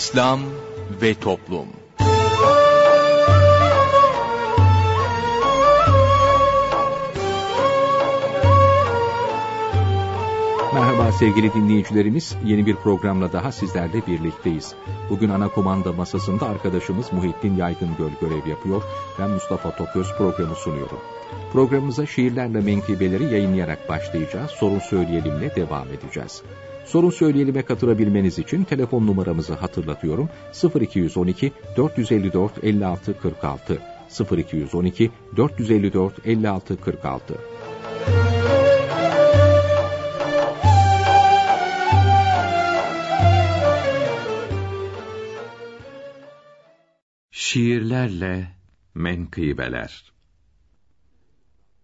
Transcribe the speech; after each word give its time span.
İslam 0.00 0.40
ve 1.02 1.14
Toplum 1.14 1.66
Merhaba 10.74 11.12
sevgili 11.12 11.54
dinleyicilerimiz, 11.54 12.36
yeni 12.44 12.66
bir 12.66 12.76
programla 12.76 13.32
daha 13.32 13.52
sizlerle 13.52 14.06
birlikteyiz. 14.06 14.74
Bugün 15.10 15.28
ana 15.28 15.48
komanda 15.48 15.92
masasında 15.92 16.46
arkadaşımız 16.48 17.12
Muhittin 17.12 17.56
Yaygıngöl 17.56 18.10
görev 18.20 18.46
yapıyor. 18.46 18.82
Ben 19.18 19.30
Mustafa 19.30 19.76
Toköz 19.76 20.16
programı 20.18 20.54
sunuyorum. 20.54 20.98
Programımıza 21.52 22.06
şiirlerle 22.06 22.60
menkıbeleri 22.60 23.24
yayınlayarak 23.24 23.88
başlayacağız. 23.88 24.50
Sorun 24.50 24.78
söyleyelimle 24.78 25.56
devam 25.56 25.88
edeceğiz. 25.88 26.42
Sorun 26.90 27.10
söyleyelime 27.10 27.62
katılabilmeniz 27.62 28.38
için 28.38 28.64
telefon 28.64 29.06
numaramızı 29.06 29.54
hatırlatıyorum. 29.54 30.28
0212 30.80 31.52
454 31.76 32.64
56 32.64 33.18
46 33.20 33.82
0212 34.36 35.10
454 35.36 36.26
56 36.26 36.80
46 36.80 37.34
Şiirlerle 47.30 48.56
Menkıbeler. 48.94 50.12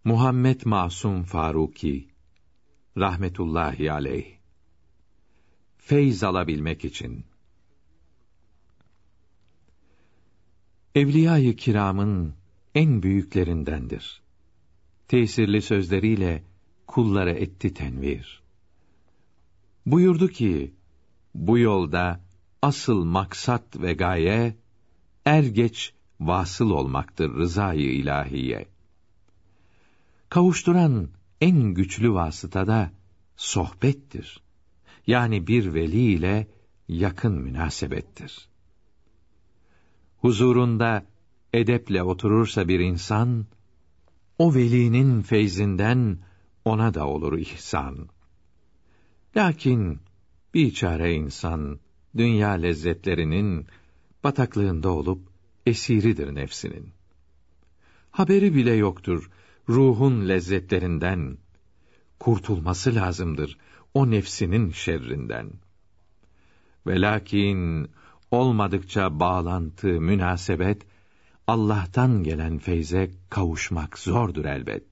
Muhammed 0.05 0.61
Masum 0.65 1.23
Faruki 1.23 2.09
rahmetullahi 2.97 3.93
aleyh 3.93 4.36
feyz 5.87 6.23
alabilmek 6.25 6.85
için 6.85 7.25
Evliya-i 10.95 11.57
kiramın 11.57 12.35
en 12.75 13.03
büyüklerindendir. 13.03 14.23
Tesirli 15.09 15.63
sözleriyle 15.63 16.45
kullara 16.87 17.31
etti 17.31 17.75
tenvir. 17.75 18.43
Buyurdu 19.87 20.29
ki, 20.29 20.75
bu 21.35 21.59
yolda 21.59 22.21
asıl 22.63 23.05
maksat 23.05 23.81
ve 23.81 23.93
gaye, 23.95 24.57
er 25.25 25.43
geç 25.43 25.93
vasıl 26.21 26.71
olmaktır 26.71 27.35
rızayı 27.35 27.93
ilahiye. 27.93 28.69
Kavuşturan 30.29 31.09
en 31.41 31.75
güçlü 31.75 32.13
vasıtada 32.13 32.93
sohbettir. 33.37 34.46
Yani 35.07 35.47
bir 35.47 35.75
veli 35.75 36.13
ile 36.13 36.47
yakın 36.89 37.33
münasebettir. 37.33 38.49
Huzurunda 40.17 41.07
edeple 41.53 42.03
oturursa 42.03 42.69
bir 42.69 42.81
insan, 42.81 43.47
o 44.39 44.55
velinin 44.55 45.23
feyzinden 45.23 46.19
ona 46.65 46.95
da 46.95 47.07
olur 47.07 47.39
ihsan. 47.39 48.09
Lakin 49.37 50.01
biçare 50.55 51.15
insan 51.15 51.81
dünya 52.17 52.51
lezzetlerinin 52.51 53.67
bataklığında 54.25 54.91
olup 54.91 55.29
esiridir 55.67 56.35
nefsinin. 56.35 56.93
Haberi 58.11 58.55
bile 58.55 58.73
yoktur 58.73 59.31
ruhun 59.69 60.29
lezzetlerinden. 60.29 61.39
Kurtulması 62.21 62.95
lazımdır 62.95 63.59
o 63.99 64.11
nefsinin 64.11 64.71
şerrinden. 64.71 65.49
Ve 66.87 67.01
lakin 67.01 67.91
olmadıkça 68.31 69.21
bağlantı, 69.21 69.87
münasebet, 69.87 70.87
Allah'tan 71.47 72.23
gelen 72.23 72.59
feyze 72.59 73.11
kavuşmak 73.31 73.99
zordur 73.99 74.45
elbet. 74.45 74.87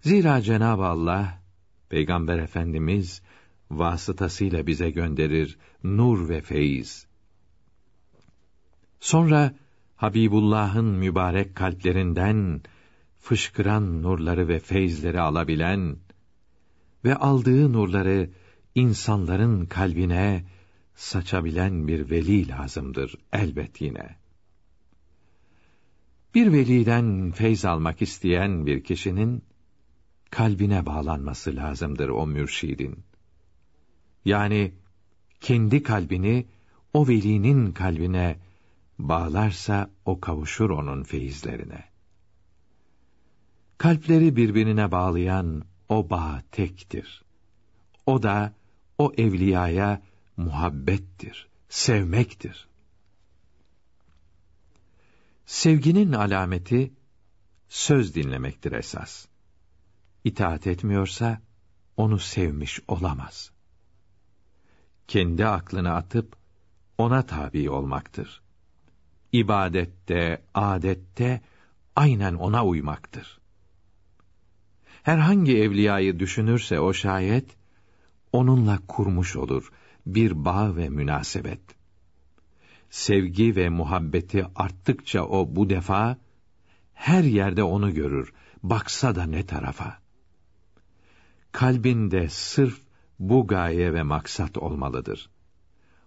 Zira 0.00 0.42
Cenab-ı 0.42 0.84
Allah, 0.84 1.42
Peygamber 1.88 2.38
Efendimiz, 2.38 3.22
vasıtasıyla 3.70 4.66
bize 4.66 4.90
gönderir 4.90 5.58
nur 5.84 6.28
ve 6.28 6.40
feyiz. 6.40 7.06
Sonra, 9.00 9.54
Habibullah'ın 9.96 10.86
mübarek 10.86 11.54
kalplerinden, 11.54 12.60
fışkıran 13.18 14.02
nurları 14.02 14.48
ve 14.48 14.58
feyizleri 14.58 15.20
alabilen 15.20 15.96
ve 17.06 17.14
aldığı 17.14 17.72
nurları 17.72 18.30
insanların 18.74 19.66
kalbine 19.66 20.44
saçabilen 20.94 21.88
bir 21.88 22.10
veli 22.10 22.48
lazımdır 22.48 23.14
elbet 23.32 23.80
yine. 23.80 24.16
Bir 26.34 26.52
veliden 26.52 27.30
feyz 27.30 27.64
almak 27.64 28.02
isteyen 28.02 28.66
bir 28.66 28.84
kişinin 28.84 29.42
kalbine 30.30 30.86
bağlanması 30.86 31.56
lazımdır 31.56 32.08
o 32.08 32.26
mürşidin. 32.26 32.98
Yani 34.24 34.74
kendi 35.40 35.82
kalbini 35.82 36.46
o 36.92 37.08
velinin 37.08 37.72
kalbine 37.72 38.38
bağlarsa 38.98 39.90
o 40.04 40.20
kavuşur 40.20 40.70
onun 40.70 41.02
feyizlerine. 41.02 41.84
Kalpleri 43.78 44.36
birbirine 44.36 44.90
bağlayan 44.90 45.64
o 45.88 46.10
bağ 46.10 46.42
tektir. 46.52 47.22
O 48.06 48.22
da 48.22 48.52
o 48.98 49.12
evliyaya 49.16 50.02
muhabbettir, 50.36 51.48
sevmektir. 51.68 52.68
Sevginin 55.46 56.12
alameti 56.12 56.92
söz 57.68 58.14
dinlemektir 58.14 58.72
esas. 58.72 59.26
İtaat 60.24 60.66
etmiyorsa 60.66 61.40
onu 61.96 62.18
sevmiş 62.18 62.80
olamaz. 62.88 63.50
Kendi 65.08 65.46
aklını 65.46 65.94
atıp 65.94 66.36
ona 66.98 67.26
tabi 67.26 67.70
olmaktır. 67.70 68.42
İbadette, 69.32 70.42
adette 70.54 71.40
aynen 71.96 72.34
ona 72.34 72.66
uymaktır. 72.66 73.40
Herhangi 75.06 75.58
evliyayı 75.58 76.18
düşünürse 76.18 76.80
o 76.80 76.92
şayet 76.92 77.56
onunla 78.32 78.78
kurmuş 78.88 79.36
olur 79.36 79.72
bir 80.06 80.44
bağ 80.44 80.76
ve 80.76 80.88
münasebet. 80.88 81.60
Sevgi 82.90 83.56
ve 83.56 83.68
muhabbeti 83.68 84.46
arttıkça 84.56 85.24
o 85.24 85.56
bu 85.56 85.70
defa 85.70 86.18
her 86.94 87.24
yerde 87.24 87.62
onu 87.62 87.94
görür, 87.94 88.32
baksa 88.62 89.14
da 89.14 89.24
ne 89.24 89.46
tarafa. 89.46 89.98
Kalbinde 91.52 92.28
sırf 92.28 92.80
bu 93.18 93.46
gaye 93.46 93.94
ve 93.94 94.02
maksat 94.02 94.58
olmalıdır. 94.58 95.30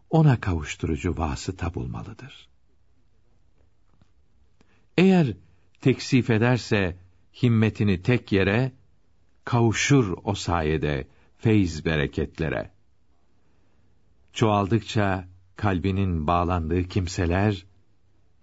Ona 0.10 0.40
kavuşturucu 0.40 1.18
vasıta 1.18 1.74
bulmalıdır. 1.74 2.50
Eğer 4.98 5.34
teksif 5.82 6.30
ederse 6.30 6.98
himmetini 7.44 8.02
tek 8.02 8.32
yere, 8.32 8.79
kavuşur 9.50 10.18
o 10.24 10.36
sayede 10.36 11.08
feyz 11.38 11.86
bereketlere. 11.86 12.72
Çoğaldıkça 14.34 15.28
kalbinin 15.56 16.28
bağlandığı 16.28 16.84
kimseler, 16.84 17.66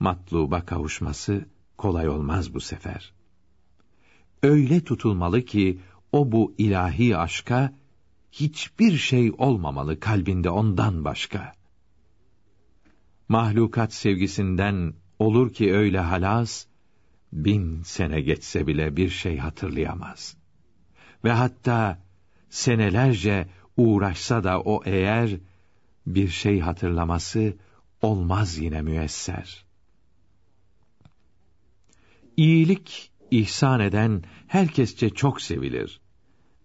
matluba 0.01 0.65
kavuşması 0.65 1.49
kolay 1.77 2.09
olmaz 2.09 2.55
bu 2.55 2.61
sefer. 2.61 3.13
Öyle 4.43 4.85
tutulmalı 4.85 5.43
ki, 5.43 5.81
o 6.13 6.33
bu 6.33 6.55
ilahi 6.59 7.17
aşka, 7.17 7.73
hiçbir 8.33 8.97
şey 8.97 9.33
olmamalı 9.39 10.01
kalbinde 10.01 10.51
ondan 10.51 11.05
başka. 11.05 11.53
Mahlukat 13.29 13.93
sevgisinden 13.93 14.95
olur 15.19 15.53
ki 15.53 15.75
öyle 15.75 15.99
halas, 15.99 16.67
bin 17.33 17.83
sene 17.83 18.21
geçse 18.21 18.67
bile 18.67 18.97
bir 18.97 19.09
şey 19.09 19.39
hatırlayamaz. 19.39 20.37
Ve 21.27 21.33
hatta 21.33 21.99
senelerce 22.51 23.49
uğraşsa 23.77 24.45
da 24.45 24.61
o 24.61 24.83
eğer, 24.85 25.31
bir 26.07 26.29
şey 26.29 26.61
hatırlaması 26.61 27.57
olmaz 28.03 28.59
yine 28.59 28.83
müesser. 28.83 29.65
İyilik, 32.37 33.11
ihsan 33.31 33.81
eden 33.81 34.23
herkesçe 34.47 35.11
çok 35.11 35.43
sevilir 35.43 36.01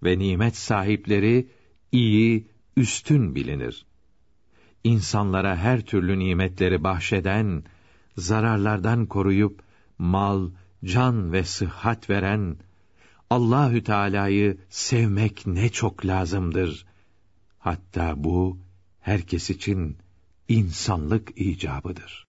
ve 0.03 0.19
nimet 0.19 0.55
sahipleri 0.55 1.47
iyi, 1.91 2.47
üstün 2.77 3.35
bilinir. 3.35 3.85
İnsanlara 4.83 5.57
her 5.57 5.81
türlü 5.81 6.19
nimetleri 6.19 6.83
bahşeden, 6.83 7.63
zararlardan 8.17 9.05
koruyup 9.05 9.63
mal, 9.97 10.51
can 10.85 11.33
ve 11.33 11.43
sıhhat 11.43 12.09
veren 12.09 12.57
Allahü 13.31 13.83
Teala'yı 13.83 14.57
sevmek 14.69 15.47
ne 15.47 15.69
çok 15.69 16.05
lazımdır. 16.05 16.85
Hatta 17.59 18.23
bu 18.23 18.59
herkes 18.99 19.49
için 19.49 19.97
insanlık 20.47 21.31
icabıdır. 21.35 22.30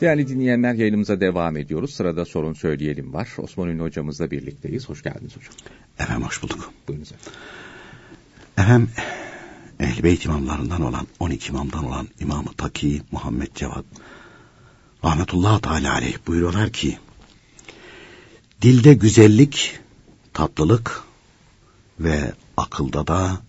Değerli 0.00 0.28
dinleyenler 0.28 0.74
yayınımıza 0.74 1.20
devam 1.20 1.56
ediyoruz. 1.56 1.94
Sırada 1.94 2.24
sorun 2.24 2.52
söyleyelim 2.52 3.12
var. 3.12 3.28
Osman 3.38 3.68
Ünlü 3.68 3.82
hocamızla 3.82 4.30
birlikteyiz. 4.30 4.88
Hoş 4.88 5.02
geldiniz 5.02 5.36
hocam. 5.36 5.52
Efendim 5.98 6.26
hoş 6.26 6.42
bulduk. 6.42 6.72
Buyurunuz 6.88 7.12
efendim. 7.12 7.40
Efendim 8.58 8.90
Ehl-i 9.80 10.02
Beyt 10.04 10.24
imamlarından 10.24 10.80
olan 10.80 11.06
12 11.20 11.48
imamdan 11.48 11.84
olan 11.84 12.08
İmam-ı 12.20 12.52
Taki 12.56 13.02
Muhammed 13.12 13.54
Cevat 13.54 13.84
rahmetullah 15.04 15.60
Teala 15.60 15.92
aleyh 15.92 16.16
buyuruyorlar 16.26 16.70
ki 16.70 16.98
dilde 18.62 18.94
güzellik, 18.94 19.78
tatlılık 20.32 21.02
ve 22.00 22.32
akılda 22.56 23.06
da 23.06 23.40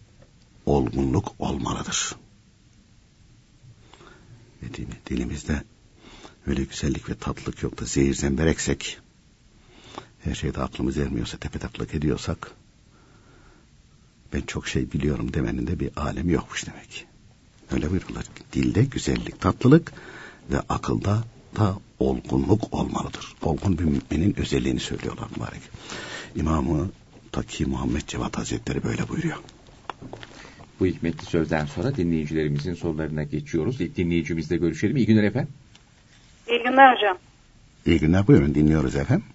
olgunluk 0.65 1.35
olmalıdır. 1.39 2.15
Dediğimi 4.61 4.93
dilimizde 5.09 5.63
öyle 6.49 6.63
güzellik 6.63 7.09
ve 7.09 7.15
tatlılık 7.15 7.63
yok 7.63 7.81
da 7.81 7.85
zehir 7.85 8.13
zembereksek 8.13 8.99
her 10.23 10.35
şeyde 10.35 10.61
aklımız 10.61 10.97
ermiyorsa 10.97 11.37
tepe 11.37 11.59
taklak 11.59 11.93
ediyorsak 11.93 12.51
ben 14.33 14.41
çok 14.41 14.67
şey 14.67 14.91
biliyorum 14.91 15.33
demenin 15.33 15.67
de 15.67 15.79
bir 15.79 15.89
alemi 15.95 16.33
yokmuş 16.33 16.67
demek. 16.67 17.05
Öyle 17.71 17.91
buyururlar. 17.91 18.25
Dilde 18.53 18.83
güzellik, 18.83 19.41
tatlılık 19.41 19.93
ve 20.51 20.59
akılda 20.59 21.23
da 21.55 21.77
olgunluk 21.99 22.73
olmalıdır. 22.73 23.35
Olgun 23.41 23.77
bir 23.77 23.83
müminin 23.83 24.39
özelliğini 24.39 24.79
söylüyorlar 24.79 25.27
mübarek. 25.35 25.61
İmamı 26.35 26.89
Taki 27.31 27.65
Muhammed 27.65 28.01
Cevat 28.07 28.37
Hazretleri 28.37 28.83
böyle 28.83 29.09
buyuruyor. 29.09 29.37
Bu 30.79 30.85
hikmetli 30.85 31.25
sözden 31.25 31.65
sonra 31.65 31.95
dinleyicilerimizin 31.95 32.73
sorularına 32.73 33.23
geçiyoruz. 33.23 33.81
İlk 33.81 33.97
dinleyicimizle 33.97 34.57
görüşelim. 34.57 34.97
İyi 34.97 35.05
günler 35.05 35.23
efendim. 35.23 35.53
İyi 36.49 36.63
günler 36.63 36.95
hocam. 36.95 37.17
İyi 37.85 37.99
günler 37.99 38.27
buyurun 38.27 38.55
dinliyoruz 38.55 38.95
efendim. 38.95 39.25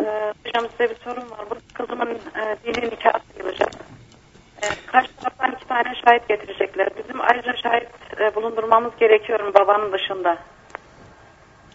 Ee, 0.00 0.32
hocam 0.46 0.66
size 0.72 0.90
bir 0.90 0.96
sorum 1.04 1.30
var. 1.30 1.40
Bu 1.50 1.54
kızımın 1.74 2.08
e, 2.10 2.56
dini 2.64 2.90
nikahı 2.90 3.18
sayılacak. 3.34 3.70
E, 4.62 4.66
karşı 4.86 5.08
taraftan 5.16 5.52
iki 5.52 5.66
tane 5.68 5.94
şahit 6.04 6.28
getirecekler. 6.28 6.88
Bizim 7.04 7.20
ayrıca 7.20 7.56
şahit 7.56 7.88
e, 8.20 8.34
bulundurmamız 8.34 8.92
gerekiyor 9.00 9.40
mu 9.40 9.54
babanın 9.54 9.92
dışında? 9.92 10.38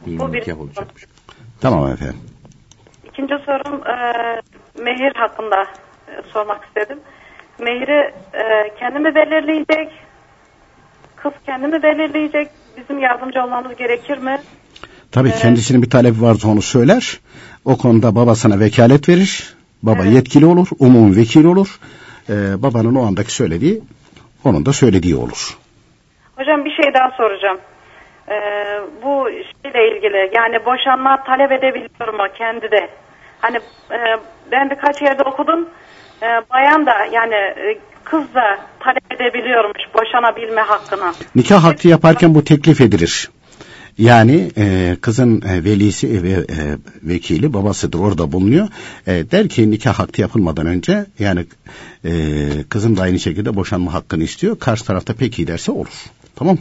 Dini 0.05 0.19
Bu 0.19 0.33
bir- 0.33 0.41
nikah 0.41 0.59
olacakmış. 0.61 1.05
Tamam 1.61 1.87
efendim. 1.91 2.19
İkinci 3.05 3.33
sorum 3.45 3.87
e, 3.87 3.95
mehir 4.83 5.15
hakkında 5.15 5.63
e, 6.07 6.21
sormak 6.33 6.65
istedim. 6.65 6.99
Mehri 7.59 8.13
e, 8.33 8.73
kendi 8.79 8.99
mi 8.99 9.15
belirleyecek? 9.15 9.91
Kız 11.15 11.33
kendi 11.45 11.67
mi 11.67 11.83
belirleyecek? 11.83 12.51
Bizim 12.77 12.99
yardımcı 12.99 13.43
olmamız 13.43 13.75
gerekir 13.75 14.17
mi? 14.17 14.41
Tabii 15.11 15.29
Evet. 15.29 15.39
kendisinin 15.41 15.81
bir 15.81 15.89
talebi 15.89 16.21
varsa 16.21 16.47
onu 16.47 16.61
söyler. 16.61 17.19
O 17.65 17.77
konuda 17.77 18.15
babasına 18.15 18.59
vekalet 18.59 19.09
verir. 19.09 19.53
Baba 19.83 20.03
Evet. 20.03 20.13
yetkili 20.13 20.45
olur, 20.45 20.67
umum 20.79 21.15
vekil 21.15 21.45
olur. 21.45 21.79
Ee, 22.29 22.33
babanın 22.63 22.95
o 22.95 23.05
andaki 23.05 23.31
söylediği, 23.31 23.81
onun 24.43 24.65
da 24.65 24.73
söylediği 24.73 25.15
olur. 25.15 25.57
Hocam 26.35 26.65
bir 26.65 26.71
şey 26.83 26.93
daha 26.93 27.11
soracağım. 27.17 27.57
Ee, 28.29 28.33
bu 29.03 29.29
şeyle 29.63 29.95
ilgili 29.97 30.31
yani 30.35 30.65
boşanma 30.65 31.23
talep 31.23 31.51
edebiliyor 31.51 32.13
mu 32.13 32.23
kendi 32.37 32.71
de? 32.71 32.89
Hani 33.41 33.57
e, 33.91 33.99
ben 34.51 34.69
birkaç 34.69 35.01
yerde 35.01 35.23
okudum. 35.23 35.69
E, 36.21 36.27
bayan 36.53 36.85
da 36.85 37.05
yani 37.11 37.35
e, 37.35 37.77
kız 38.05 38.23
da 38.35 38.59
talep 38.79 39.11
edebiliyormuş 39.11 39.81
boşanabilme 39.93 40.61
hakkını. 40.61 41.13
Nikah 41.35 41.63
hakkı 41.63 41.87
yaparken 41.87 42.35
bu 42.35 42.43
teklif 42.43 42.81
edilir. 42.81 43.29
Yani 43.97 44.51
e, 44.57 44.95
kızın 45.01 45.41
e, 45.41 45.63
velisi 45.63 46.23
ve 46.23 46.29
e, 46.29 46.77
vekili 47.03 47.53
babasıdır 47.53 47.99
orada 47.99 48.31
bulunuyor. 48.31 48.67
E, 49.07 49.31
der 49.31 49.49
ki 49.49 49.71
nikah 49.71 49.99
hakkı 49.99 50.21
yapılmadan 50.21 50.65
önce 50.65 51.05
yani 51.19 51.45
e, 52.05 52.11
kızın 52.69 52.97
da 52.97 53.01
aynı 53.01 53.19
şekilde 53.19 53.55
boşanma 53.55 53.93
hakkını 53.93 54.23
istiyor. 54.23 54.59
Karşı 54.59 54.85
tarafta 54.85 55.13
peki 55.19 55.47
derse 55.47 55.71
olur. 55.71 56.05
Tamam. 56.35 56.57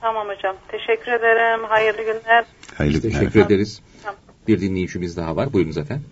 Tamam 0.00 0.28
hocam. 0.28 0.56
Teşekkür 0.68 1.12
ederim. 1.12 1.64
Hayırlı 1.68 2.02
günler. 2.02 2.44
Hayırlı 2.78 2.98
günler 2.98 3.12
teşekkür 3.12 3.40
efendim. 3.40 3.56
ederiz. 3.56 3.80
Tamam. 4.02 4.16
Bir 4.48 4.60
dinleyicimiz 4.60 5.16
daha 5.16 5.36
var. 5.36 5.52
Buyurunuz 5.52 5.78
efendim. 5.78 6.06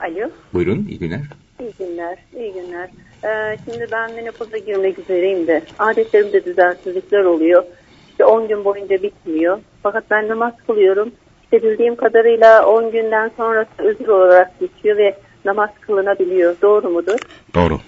Alo, 0.00 0.30
Buyurun. 0.54 0.86
iyi 0.88 0.98
günler. 0.98 1.20
İyi 1.64 1.72
günler, 1.78 2.18
iyi 2.36 2.52
günler. 2.52 2.90
Ee, 3.24 3.56
şimdi 3.64 3.86
ben 3.92 4.14
menopoza 4.14 4.58
girmek 4.58 4.98
üzereyim 4.98 5.46
de 5.46 5.62
adetlerimde 5.78 6.44
düzensizlikler 6.44 7.24
oluyor. 7.24 7.64
İşte 8.10 8.24
10 8.24 8.48
gün 8.48 8.64
boyunca 8.64 9.02
bitmiyor. 9.02 9.60
Fakat 9.82 10.10
ben 10.10 10.28
namaz 10.28 10.52
kılıyorum. 10.66 11.12
İşte 11.44 11.62
bildiğim 11.62 11.96
kadarıyla 11.96 12.66
10 12.66 12.90
günden 12.90 13.30
sonrası 13.36 13.70
özür 13.78 14.08
olarak 14.08 14.60
geçiyor 14.60 14.96
ve 14.96 15.18
namaz 15.44 15.70
kılınabiliyor. 15.80 16.56
Doğru 16.62 16.90
mudur? 16.90 17.18
Doğru. 17.54 17.80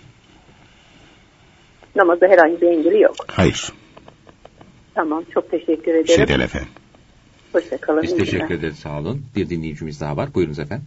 Namaza 1.96 2.26
herhangi 2.26 2.60
bir 2.60 2.66
engeli 2.66 3.02
yok. 3.02 3.14
Hayır. 3.28 3.72
Tamam, 4.94 5.24
çok 5.34 5.50
teşekkür 5.50 5.92
şey 5.92 6.00
ederim. 6.00 6.28
değil 6.28 6.40
efendim. 6.40 6.68
Hoşçakalın. 7.52 8.02
Biz 8.02 8.16
teşekkür 8.16 8.54
ederiz. 8.54 8.78
Sağ 8.78 8.98
olun. 8.98 9.22
Bir 9.36 9.50
dinleyicimiz 9.50 10.00
daha 10.00 10.16
var. 10.16 10.34
Buyurunuz 10.34 10.58
efendim. 10.58 10.86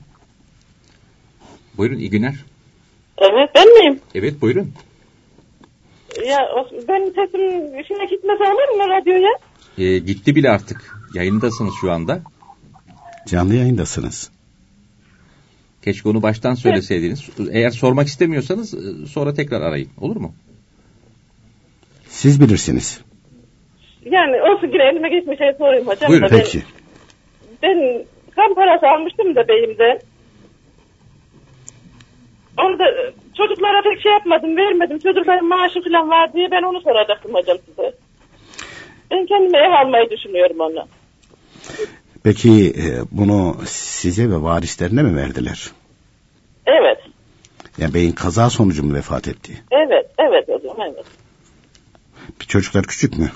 Buyurun. 1.78 1.98
iyi 1.98 2.10
günler. 2.10 2.36
Evet 3.22 3.50
ben 3.56 3.68
miyim? 3.80 4.00
Evet 4.16 4.42
buyurun. 4.42 4.72
Ya 6.28 6.40
ben 6.88 7.06
sesim 7.06 7.80
işine 7.80 8.06
gitmese 8.06 8.44
olur 8.44 8.78
mu 8.78 8.90
radyoya? 8.90 9.32
Ee, 9.78 9.98
gitti 9.98 10.36
bile 10.36 10.50
artık. 10.50 10.96
Yayındasınız 11.14 11.74
şu 11.82 11.92
anda. 11.92 12.22
Canlı 13.28 13.56
yayındasınız. 13.56 14.32
Keşke 15.86 16.10
onu 16.10 16.22
baştan 16.22 16.54
söyleseydiniz. 16.54 17.30
Eğer 17.52 17.70
sormak 17.70 18.08
istemiyorsanız 18.08 18.74
e, 18.74 19.06
sonra 19.08 19.34
tekrar 19.34 19.62
arayın. 19.62 19.90
Olur 20.02 20.16
mu? 20.16 20.34
Siz 22.08 22.42
bilirsiniz. 22.42 23.02
Yani 24.06 24.42
olsun 24.42 24.68
yine 24.68 24.84
elime 24.84 25.10
geçmiş 25.10 25.38
şey 25.38 25.54
sorayım 25.58 25.88
hocam. 25.88 26.10
Buyurun. 26.10 26.28
da 26.28 26.32
ben- 26.32 26.40
Peki. 26.40 26.64
Ben 27.64 28.06
kan 28.36 28.56
parası 28.56 28.88
almıştım 28.88 29.36
da 29.36 29.48
beyimden. 29.48 30.00
Onu 32.66 32.80
da 32.80 32.86
e, 32.86 33.14
çocuklara 33.38 33.82
pek 33.82 34.02
şey 34.02 34.12
yapmadım, 34.12 34.58
vermedim. 34.58 35.00
Çocukların 35.00 35.46
maaşı 35.48 35.82
falan 35.84 36.10
var 36.10 36.34
diye 36.34 36.52
ben 36.52 36.64
onu 36.64 36.82
soracaktım 36.82 37.34
hocam 37.34 37.58
size. 37.66 37.94
Ben 39.12 39.26
kendime 39.26 39.58
ev 39.58 39.72
almayı 39.72 40.10
düşünüyorum 40.10 40.60
onu. 40.60 40.86
Peki 42.24 42.50
e, 42.70 42.86
bunu 43.12 43.56
size 43.66 44.30
ve 44.30 44.42
varislerine 44.42 45.04
mi 45.04 45.18
verdiler? 45.18 45.72
Evet, 46.66 47.00
Yani 47.78 47.94
beyin 47.94 48.12
kaza 48.12 48.50
sonucu 48.50 48.84
mu 48.84 48.94
vefat 48.96 49.28
etti? 49.28 49.54
evet, 49.72 50.06
evet 50.18 50.48
hocam, 50.48 50.78
evet. 50.82 51.06
Bir 52.42 52.46
çocuklar 52.46 52.84
küçük 52.84 53.18
mü? 53.18 53.32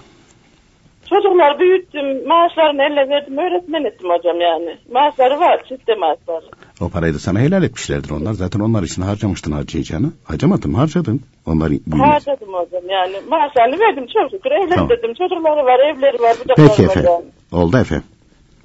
Çocuklar 1.10 1.60
büyüttüm, 1.60 2.28
maaşlarını 2.28 2.84
eline 2.84 3.10
verdim, 3.10 3.38
öğretmen 3.38 3.84
ettim 3.84 4.10
hocam 4.10 4.42
yani. 4.42 4.78
Maaşları 4.92 5.40
var, 5.40 5.64
çifte 5.70 5.96
maaşları. 5.96 6.46
O 6.84 6.90
parayı 6.90 7.14
da 7.14 7.20
sana 7.20 7.40
helal 7.40 7.64
etmişlerdir 7.64 8.10
onlar. 8.10 8.34
Zaten 8.34 8.60
onlar 8.60 8.84
için 8.84 9.02
harcamıştın 9.02 9.52
harcayacağını. 9.52 10.12
Harcamadın 10.24 10.72
mı? 10.72 10.78
Harcadın. 10.78 11.22
Onların 11.46 11.80
büyümesi. 11.88 12.12
Harcadım 12.12 12.54
hocam 12.54 12.90
yani. 12.90 13.16
Maaşlarını 13.30 13.80
verdim 13.80 14.06
çok 14.14 14.32
şükür. 14.32 14.52
Evlendirdim. 14.52 15.00
Tamam. 15.02 15.16
Çocukları 15.30 15.66
var, 15.66 15.80
evleri 15.80 16.22
var. 16.22 16.36
Peki 16.56 16.84
var 16.84 16.90
efendim. 16.90 17.12
Oldu 17.52 17.78
efendim. 17.78 18.06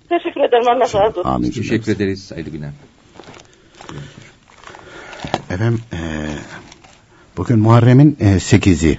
Teşekkür 0.09 0.41
ederim. 0.41 0.69
Allah 0.69 0.81
razı 0.81 1.21
olsun. 1.21 1.31
Amin. 1.31 1.51
Teşekkür 1.51 1.93
ederiz. 1.93 2.33
Hayırlı 2.33 2.51
günler. 2.51 2.71
Efendim 5.51 5.81
e, 5.93 5.99
bugün 7.37 7.59
Muharrem'in 7.59 8.17
e, 8.21 8.41
sekizi. 8.41 8.99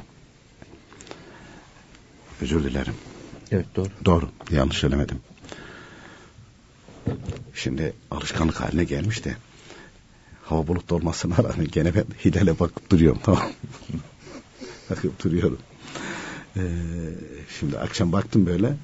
Özür 2.41 2.63
dilerim. 2.63 2.93
Evet 3.51 3.65
doğru. 3.75 3.89
Doğru. 4.05 4.29
Yanlış 4.51 4.77
söylemedim. 4.77 5.21
Şimdi 7.53 7.93
alışkanlık 8.11 8.61
haline 8.61 8.83
gelmiş 8.83 9.25
de 9.25 9.35
hava 10.43 10.67
bulutlu 10.67 10.95
olmasına 10.95 11.37
rağmen 11.37 11.67
gene 11.71 11.95
ben 11.95 12.05
hilale 12.25 12.59
bakıp 12.59 12.89
duruyorum 12.89 13.19
tamam 13.23 13.43
bakıp 14.89 15.23
duruyorum. 15.23 15.57
Ee, 16.57 16.61
şimdi 17.59 17.79
akşam 17.79 18.11
baktım 18.11 18.45
böyle 18.45 18.75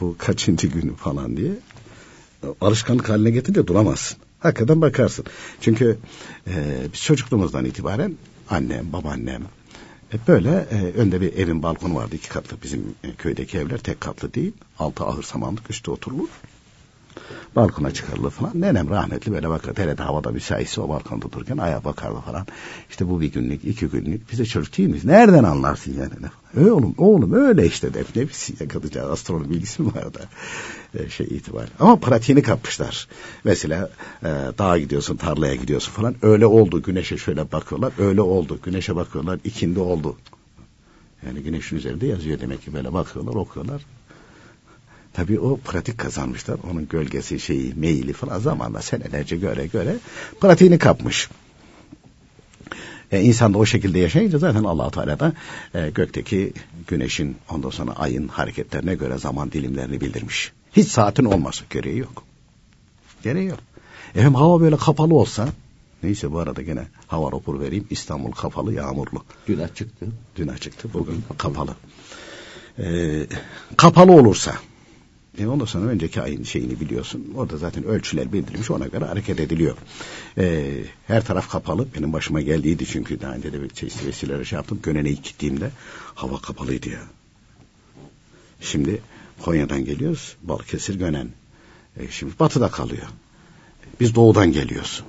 bu 0.00 0.16
kaçıncı 0.18 0.66
günü 0.66 0.96
falan 0.96 1.36
diye 1.36 1.52
alışkanlık 2.60 3.08
haline 3.08 3.30
getir 3.30 3.54
de 3.54 3.66
duramazsın. 3.66 4.18
Hakikaten 4.38 4.80
bakarsın. 4.80 5.24
Çünkü 5.60 5.98
e, 6.46 6.86
biz 6.92 7.02
çocukluğumuzdan 7.02 7.64
itibaren 7.64 8.16
annem, 8.50 8.92
babaannem, 8.92 9.42
E 10.14 10.16
böyle 10.28 10.66
e, 10.70 10.92
önde 11.00 11.20
bir 11.20 11.32
evin 11.32 11.62
balkonu 11.62 11.94
vardı 11.94 12.16
iki 12.16 12.28
katlı 12.28 12.56
bizim 12.62 12.94
e, 13.04 13.14
köydeki 13.14 13.58
evler 13.58 13.78
tek 13.78 14.00
katlı 14.00 14.34
değil. 14.34 14.52
Altı 14.78 15.04
ahır 15.04 15.22
samanlık 15.22 15.70
üstü 15.70 15.90
oturulur. 15.90 16.28
Balkona 17.56 17.90
çıkarılır 17.90 18.30
falan. 18.30 18.52
Nenem 18.54 18.90
rahmetli 18.90 19.32
böyle 19.32 19.48
bakar. 19.48 19.78
Hele 19.78 19.94
havada 19.94 20.30
müsaitse 20.30 20.80
o 20.80 20.88
balkonda 20.88 21.32
dururken 21.32 21.56
ayağa 21.56 21.84
bakardı 21.84 22.20
falan. 22.26 22.46
İşte 22.90 23.08
bu 23.08 23.20
bir 23.20 23.32
günlük, 23.32 23.64
iki 23.64 23.86
günlük. 23.86 24.32
Biz 24.32 24.38
de 24.38 24.44
çocuk 24.44 24.78
değil 24.78 24.88
miyiz? 24.88 25.04
Nereden 25.04 25.44
anlarsın 25.44 25.94
yani? 25.98 26.12
Öyle 26.56 26.72
oğlum, 26.72 26.94
oğlum 26.98 27.32
öyle 27.32 27.66
işte 27.66 27.94
de. 27.94 28.04
Ne 28.16 28.22
bilsin 28.22 28.56
ya 28.60 28.68
kadıcağız 28.68 29.10
astronomi 29.10 29.50
bilgisi 29.50 29.82
mi 29.82 29.94
var 29.94 30.14
da 30.14 30.20
e, 30.94 31.08
şey 31.08 31.26
itibariyle. 31.26 31.74
Ama 31.80 31.96
pratiğini 31.96 32.42
kapmışlar. 32.42 33.08
Mesela 33.44 33.90
e, 34.22 34.28
dağa 34.58 34.78
gidiyorsun, 34.78 35.16
tarlaya 35.16 35.54
gidiyorsun 35.54 35.92
falan. 35.92 36.14
Öyle 36.22 36.46
oldu. 36.46 36.82
Güneşe 36.82 37.16
şöyle 37.16 37.52
bakıyorlar. 37.52 37.92
Öyle 37.98 38.20
oldu. 38.20 38.58
Güneşe 38.64 38.96
bakıyorlar. 38.96 39.38
ikindi 39.44 39.80
oldu. 39.80 40.16
Yani 41.26 41.42
güneşin 41.42 41.76
üzerinde 41.76 42.06
yazıyor 42.06 42.40
demek 42.40 42.62
ki 42.62 42.74
böyle 42.74 42.92
bakıyorlar, 42.92 43.34
okuyorlar. 43.34 43.82
Tabii 45.16 45.40
o 45.40 45.56
pratik 45.56 45.98
kazanmışlar. 45.98 46.58
Onun 46.70 46.88
gölgesi, 46.88 47.40
şeyi, 47.40 47.74
meyili 47.74 48.12
falan 48.12 48.38
zamanla 48.38 48.82
senelerce 48.82 49.36
göre 49.36 49.66
göre 49.66 49.96
pratiğini 50.40 50.78
kapmış. 50.78 51.28
E, 53.12 53.22
insan 53.22 53.54
da 53.54 53.58
o 53.58 53.66
şekilde 53.66 53.98
yaşayınca 53.98 54.38
zaten 54.38 54.64
allah 54.64 54.90
Teala 54.90 55.20
da 55.20 55.32
e, 55.74 55.90
gökteki 55.90 56.52
güneşin 56.86 57.36
ondan 57.50 57.70
sonra 57.70 57.92
ayın 57.92 58.28
hareketlerine 58.28 58.94
göre 58.94 59.18
zaman 59.18 59.52
dilimlerini 59.52 60.00
bildirmiş. 60.00 60.52
Hiç 60.72 60.88
saatin 60.88 61.24
olması 61.24 61.64
gereği 61.70 61.98
yok. 61.98 62.24
Gereği 63.22 63.46
yok. 63.46 63.58
Efendim 64.10 64.34
hava 64.34 64.60
böyle 64.60 64.76
kapalı 64.76 65.14
olsa 65.14 65.48
neyse 66.02 66.32
bu 66.32 66.38
arada 66.38 66.62
gene 66.62 66.86
hava 67.06 67.32
raporu 67.32 67.60
vereyim. 67.60 67.86
İstanbul 67.90 68.32
kapalı 68.32 68.74
yağmurlu. 68.74 69.24
Dün 69.48 69.58
açıktı. 69.58 70.06
Dün 70.36 70.48
açıktı 70.48 70.88
bugün 70.94 71.24
kapalı. 71.38 71.74
Ee, 72.78 73.26
kapalı 73.76 74.12
olursa 74.12 74.54
e 75.38 75.46
ondan 75.46 75.64
sonra 75.64 75.86
önceki 75.86 76.22
ayın 76.22 76.42
şeyini 76.42 76.80
biliyorsun. 76.80 77.32
Orada 77.36 77.56
zaten 77.56 77.84
ölçüler 77.84 78.32
bildirilmiş 78.32 78.70
ona 78.70 78.86
göre 78.86 79.04
hareket 79.04 79.40
ediliyor. 79.40 79.76
E, 80.38 80.72
her 81.06 81.24
taraf 81.24 81.50
kapalı. 81.50 81.88
Benim 81.96 82.12
başıma 82.12 82.40
geldiydi 82.40 82.86
çünkü 82.86 83.20
daha 83.20 83.34
önce 83.34 83.52
de 83.52 83.68
çeşitli 83.68 84.06
vesileler 84.06 84.44
şey 84.44 84.56
yaptım. 84.56 84.80
Gönene'yi 84.82 85.22
gittiğimde 85.22 85.70
hava 86.14 86.40
kapalıydı 86.40 86.88
ya. 86.88 87.02
Şimdi 88.60 89.00
Konya'dan 89.42 89.84
geliyoruz. 89.84 90.36
Balıkesir 90.42 90.94
Gönen. 90.94 91.28
E, 91.96 92.08
şimdi 92.10 92.32
batıda 92.40 92.70
kalıyor. 92.70 93.06
Biz 94.00 94.14
doğudan 94.14 94.52
geliyoruz. 94.52 95.04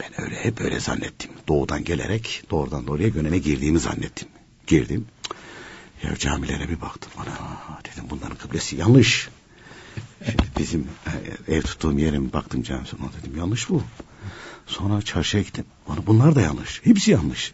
Ben 0.00 0.24
öyle 0.24 0.44
hep 0.44 0.60
öyle 0.60 0.80
zannettim. 0.80 1.30
Doğudan 1.48 1.84
gelerek 1.84 2.42
doğrudan 2.50 2.86
doğruya 2.86 3.08
Gönen'e 3.08 3.38
girdiğimi 3.38 3.78
zannettim. 3.78 4.28
Girdim. 4.66 5.06
Ya 6.04 6.16
camilere 6.16 6.68
bir 6.68 6.80
baktım 6.80 7.12
bana. 7.18 7.58
Dedim 7.84 8.04
bunların 8.10 8.36
kıblesi 8.36 8.76
yanlış. 8.76 9.28
Şimdi 10.24 10.42
bizim 10.58 10.88
e, 11.48 11.54
ev 11.54 11.62
tuttuğum 11.62 11.98
yere 11.98 12.32
baktım 12.32 12.62
camisine 12.62 13.00
dedim 13.20 13.38
yanlış 13.38 13.70
bu. 13.70 13.82
Sonra 14.66 15.02
çarşıya 15.02 15.42
gittim. 15.42 15.64
Bana 15.88 16.06
bunlar 16.06 16.34
da 16.34 16.40
yanlış. 16.40 16.80
Hepsi 16.84 17.10
yanlış. 17.10 17.52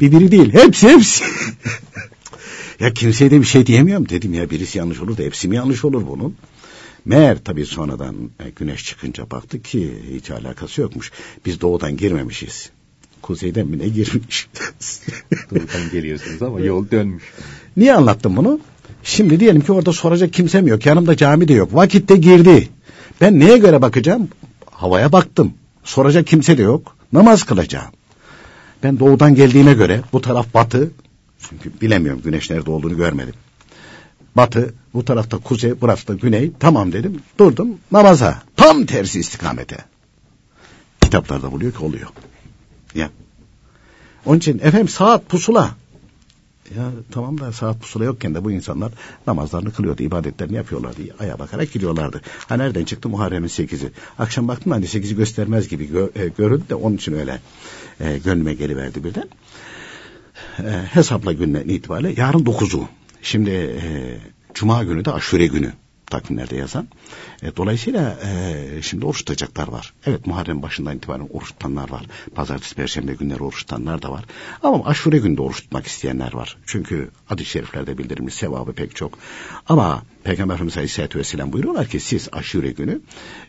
Bir 0.00 0.12
biri 0.12 0.30
değil. 0.30 0.52
Hepsi 0.52 0.88
hepsi. 0.88 1.24
ya 2.80 2.94
kimseye 2.94 3.30
de 3.30 3.40
bir 3.40 3.46
şey 3.46 3.66
diyemiyorum. 3.66 4.08
Dedim 4.08 4.34
ya 4.34 4.50
birisi 4.50 4.78
yanlış 4.78 5.00
olur 5.00 5.16
da 5.16 5.22
hepsi 5.22 5.48
mi 5.48 5.56
yanlış 5.56 5.84
olur 5.84 6.06
bunun? 6.06 6.36
Meğer 7.04 7.44
tabii 7.44 7.66
sonradan 7.66 8.16
e, 8.40 8.50
güneş 8.50 8.84
çıkınca 8.84 9.30
baktık 9.30 9.64
ki 9.64 9.94
hiç 10.14 10.30
alakası 10.30 10.80
yokmuş. 10.80 11.12
Biz 11.46 11.60
doğudan 11.60 11.96
girmemişiz. 11.96 12.70
Kuzeyden 13.22 13.66
mi 13.66 13.78
ne 13.78 13.88
girmiş? 13.88 14.48
doğudan 15.50 15.90
geliyorsunuz 15.92 16.42
ama 16.42 16.60
yol 16.60 16.90
dönmüş. 16.90 17.24
Niye 17.76 17.94
anlattım 17.94 18.36
bunu? 18.36 18.60
Şimdi 19.04 19.40
diyelim 19.40 19.60
ki 19.60 19.72
orada 19.72 19.92
soracak 19.92 20.32
kimsem 20.32 20.66
yok. 20.66 20.86
Yanımda 20.86 21.16
cami 21.16 21.48
de 21.48 21.52
yok. 21.52 21.74
Vakitte 21.74 22.16
girdi. 22.16 22.68
Ben 23.20 23.40
neye 23.40 23.58
göre 23.58 23.82
bakacağım? 23.82 24.28
Havaya 24.70 25.12
baktım. 25.12 25.54
Soracak 25.84 26.26
kimse 26.26 26.58
de 26.58 26.62
yok. 26.62 26.96
Namaz 27.12 27.42
kılacağım. 27.42 27.90
Ben 28.82 28.98
doğudan 28.98 29.34
geldiğime 29.34 29.74
göre 29.74 30.00
bu 30.12 30.20
taraf 30.20 30.54
batı. 30.54 30.90
Çünkü 31.38 31.80
bilemiyorum 31.80 32.22
güneş 32.24 32.50
nerede 32.50 32.70
olduğunu 32.70 32.96
görmedim. 32.96 33.34
Batı, 34.36 34.74
bu 34.94 35.04
tarafta 35.04 35.38
kuzey, 35.38 35.80
burası 35.80 36.08
da 36.08 36.14
güney. 36.14 36.52
Tamam 36.60 36.92
dedim. 36.92 37.22
Durdum 37.38 37.78
namaza. 37.92 38.42
Tam 38.56 38.86
tersi 38.86 39.20
istikamete. 39.20 39.76
Kitaplarda 41.00 41.52
buluyor 41.52 41.72
ki 41.72 41.84
oluyor. 41.84 42.08
Ya. 42.94 43.10
Onun 44.26 44.38
için 44.38 44.58
efendim 44.58 44.88
saat 44.88 45.28
pusula. 45.28 45.70
Ya 46.76 46.90
tamam 47.10 47.40
da 47.40 47.52
saat 47.52 47.80
pusula 47.80 48.04
yokken 48.04 48.34
de 48.34 48.44
bu 48.44 48.52
insanlar 48.52 48.92
namazlarını 49.26 49.72
kılıyordu, 49.72 50.02
ibadetlerini 50.02 50.56
yapıyorlardı. 50.56 51.00
Aya 51.18 51.38
bakarak 51.38 51.72
gidiyorlardı. 51.72 52.20
Ha 52.48 52.56
nereden 52.56 52.84
çıktı 52.84 53.08
Muharrem'in 53.08 53.48
sekizi? 53.48 53.92
Akşam 54.18 54.48
baktım 54.48 54.72
hani 54.72 54.86
sekizi 54.86 55.16
göstermez 55.16 55.68
gibi 55.68 55.86
gö 55.86 56.08
e, 56.14 56.28
göründü 56.28 56.64
de 56.68 56.74
onun 56.74 56.96
için 56.96 57.12
öyle 57.12 57.40
e, 58.00 58.18
gönlüme 58.18 58.54
geliverdi 58.54 59.04
birden. 59.04 59.28
E, 60.58 60.70
hesapla 60.90 61.32
günden 61.32 61.68
itibariyle 61.68 62.20
yarın 62.20 62.46
dokuzu. 62.46 62.88
Şimdi 63.22 63.50
e, 63.50 64.16
Cuma 64.54 64.84
günü 64.84 65.04
de 65.04 65.12
aşure 65.12 65.46
günü 65.46 65.72
takvimlerde 66.10 66.56
yazan. 66.56 66.88
E, 67.42 67.56
dolayısıyla 67.56 68.18
e, 68.24 68.82
şimdi 68.82 69.06
oruç 69.06 69.18
tutacaklar 69.18 69.68
var. 69.68 69.92
Evet 70.06 70.26
Muharrem 70.26 70.62
başından 70.62 70.96
itibaren 70.96 71.28
oruç 71.32 71.48
tutanlar 71.48 71.90
var. 71.90 72.06
Pazartesi, 72.34 72.74
Perşembe 72.74 73.14
günleri 73.14 73.42
oruç 73.42 73.58
tutanlar 73.58 74.02
da 74.02 74.10
var. 74.10 74.24
Ama 74.62 74.84
aşure 74.84 75.18
günde 75.18 75.42
oruç 75.42 75.56
tutmak 75.56 75.86
isteyenler 75.86 76.32
var. 76.34 76.56
Çünkü 76.66 77.10
hadis-i 77.24 77.50
şeriflerde 77.50 77.98
bildirilmiş 77.98 78.34
sevabı 78.34 78.72
pek 78.72 78.96
çok. 78.96 79.18
Ama 79.68 80.02
Peygamber 80.24 80.54
Efendimiz 80.54 80.76
Aleyhisselatü 80.76 81.18
Vesselam 81.18 81.52
buyuruyorlar 81.52 81.86
ki 81.86 82.00
siz 82.00 82.28
aşure 82.32 82.70
günü 82.70 83.00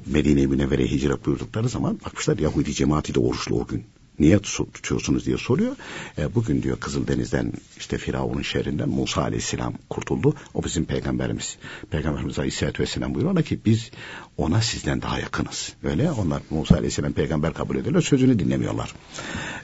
Medine-i 0.05 0.47
Münevvere'ye 0.47 0.87
hicret 0.87 1.25
buyurdukları 1.25 1.69
zaman 1.69 1.99
bakmışlar 2.05 2.39
Yahudi 2.39 2.73
cemaati 2.73 3.13
de 3.13 3.19
oruçlu 3.19 3.61
o 3.61 3.67
gün 3.67 3.85
niye 4.19 4.39
tutuyorsunuz 4.39 5.25
diye 5.25 5.37
soruyor. 5.37 5.75
E, 6.17 6.35
bugün 6.35 6.63
diyor 6.63 6.79
Kızıldeniz'den 6.79 7.53
işte 7.77 7.97
Firavun'un 7.97 8.41
şehrinden 8.41 8.89
Musa 8.89 9.21
Aleyhisselam 9.21 9.73
kurtuldu. 9.89 10.33
O 10.53 10.63
bizim 10.63 10.85
peygamberimiz. 10.85 11.57
Peygamberimiz 11.91 12.39
Aleyhisselatü 12.39 12.83
Vesselam 12.83 13.13
buyuruyorlar 13.13 13.43
ki 13.43 13.59
biz 13.65 13.91
ona 14.37 14.61
sizden 14.61 15.01
daha 15.01 15.19
yakınız. 15.19 15.73
Öyle 15.83 16.11
onlar 16.11 16.41
Musa 16.49 16.75
Aleyhisselam 16.75 17.13
peygamber 17.13 17.53
kabul 17.53 17.75
ediyorlar. 17.75 18.01
Sözünü 18.01 18.39
dinlemiyorlar. 18.39 18.93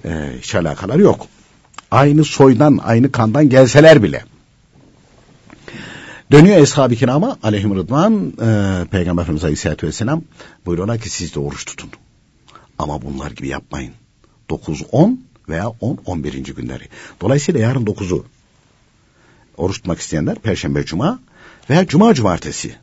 E, 0.06 0.34
hiç 0.42 0.56
alakaları 0.56 1.02
yok. 1.02 1.28
Aynı 1.92 2.24
soydan 2.24 2.80
aynı 2.84 3.12
kandan 3.12 3.50
gelseler 3.50 4.04
bile. 4.04 4.24
Dönüyor 6.32 6.58
Eshab-ı 6.58 6.96
Kiram'a 6.96 7.38
aleyhim 7.44 7.76
rıdvan 7.76 8.34
e, 8.42 8.86
Peygamber 8.92 9.22
Efendimiz 9.22 9.44
Aleyhisselatü 9.44 9.88
Vesselam 9.88 10.22
buyuruyorlar 10.66 11.00
ki 11.00 11.10
siz 11.10 11.36
de 11.36 11.40
oruç 11.40 11.66
tutun. 11.66 11.90
Ama 12.80 13.02
bunlar 13.02 13.32
gibi 13.32 13.48
yapmayın. 13.48 13.94
9-10 14.50 15.18
veya 15.50 15.64
10-11. 15.64 16.54
günleri. 16.54 16.84
Dolayısıyla 17.22 17.60
yarın 17.60 17.86
9'u 17.86 18.26
oruç 19.58 19.76
tutmak 19.76 20.00
isteyenler 20.00 20.36
Perşembe 20.36 20.86
Cuma 20.86 21.20
veya 21.70 21.88
Cuma 21.88 22.14
Cumartesi. 22.14 22.76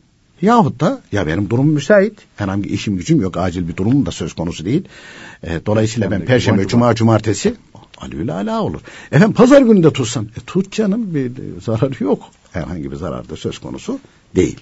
Yahut 0.43 0.81
da 0.81 1.03
ya 1.13 1.27
benim 1.27 1.51
durumum 1.51 1.73
müsait. 1.73 2.13
Herhangi 2.37 2.69
işim 2.69 2.97
gücüm 2.97 3.21
yok. 3.21 3.37
Acil 3.37 3.69
bir 3.69 3.77
durumum 3.77 4.07
da 4.07 4.11
söz 4.11 4.33
konusu 4.33 4.65
değil. 4.65 4.85
E, 5.43 5.61
dolayısıyla 5.67 6.11
ben 6.11 6.25
Perşembe, 6.25 6.63
Cuma, 6.63 6.69
Cuma 6.69 6.95
Cumartesi 6.95 7.55
alüyle 7.99 8.33
ala 8.33 8.63
olur. 8.63 8.81
Efendim 9.13 9.33
pazar 9.33 9.63
günü 9.63 9.83
de 9.83 9.93
tutsan. 9.93 10.25
E, 10.25 10.41
tut 10.47 10.73
canım 10.73 11.15
bir 11.15 11.33
zararı 11.63 12.05
yok. 12.05 12.23
Herhangi 12.53 12.91
bir 12.91 12.97
zarar 12.97 13.29
da 13.29 13.37
söz 13.37 13.59
konusu 13.59 13.99
değil. 14.37 14.61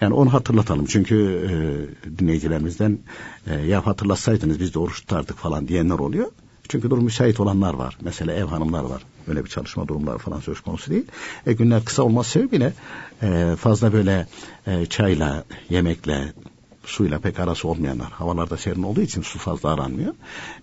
Yani 0.00 0.14
onu 0.14 0.32
hatırlatalım. 0.32 0.86
Çünkü 0.86 1.16
e, 1.16 2.18
dinleyicilerimizden 2.18 2.98
e, 3.46 3.54
ya 3.54 3.86
hatırlatsaydınız 3.86 4.60
biz 4.60 4.74
de 4.74 4.78
oruç 4.78 5.00
tutardık 5.00 5.36
falan 5.36 5.68
diyenler 5.68 5.98
oluyor. 5.98 6.26
Çünkü 6.68 6.90
durum 6.90 7.04
müsait 7.04 7.40
olanlar 7.40 7.74
var. 7.74 7.98
Mesela 8.00 8.32
ev 8.32 8.44
hanımlar 8.44 8.84
var. 8.84 9.02
Öyle 9.28 9.44
bir 9.44 9.50
çalışma 9.50 9.88
durumları 9.88 10.18
falan 10.18 10.40
söz 10.40 10.60
konusu 10.60 10.90
değil. 10.90 11.04
E, 11.46 11.52
günler 11.52 11.84
kısa 11.84 12.02
olması 12.02 12.30
sebebiyle 12.30 12.72
e, 13.22 13.56
fazla 13.58 13.92
böyle 13.92 14.26
e, 14.66 14.86
çayla, 14.86 15.44
yemekle, 15.70 16.32
suyla 16.84 17.18
pek 17.18 17.40
arası 17.40 17.68
olmayanlar. 17.68 18.10
Havalarda 18.10 18.56
serin 18.56 18.82
olduğu 18.82 19.00
için 19.00 19.22
su 19.22 19.38
fazla 19.38 19.72
aranmıyor. 19.72 20.14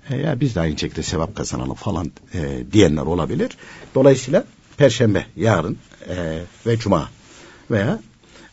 E, 0.09 0.17
ya 0.17 0.39
biz 0.39 0.55
de 0.55 0.59
aynı 0.59 0.77
şekilde 0.77 1.03
sevap 1.03 1.35
kazanalım 1.35 1.75
falan 1.75 2.11
e, 2.33 2.63
diyenler 2.71 3.01
olabilir. 3.01 3.57
Dolayısıyla 3.95 4.45
Perşembe, 4.77 5.25
yarın 5.35 5.77
e, 6.09 6.41
ve 6.65 6.77
Cuma 6.77 7.09
veya 7.71 7.99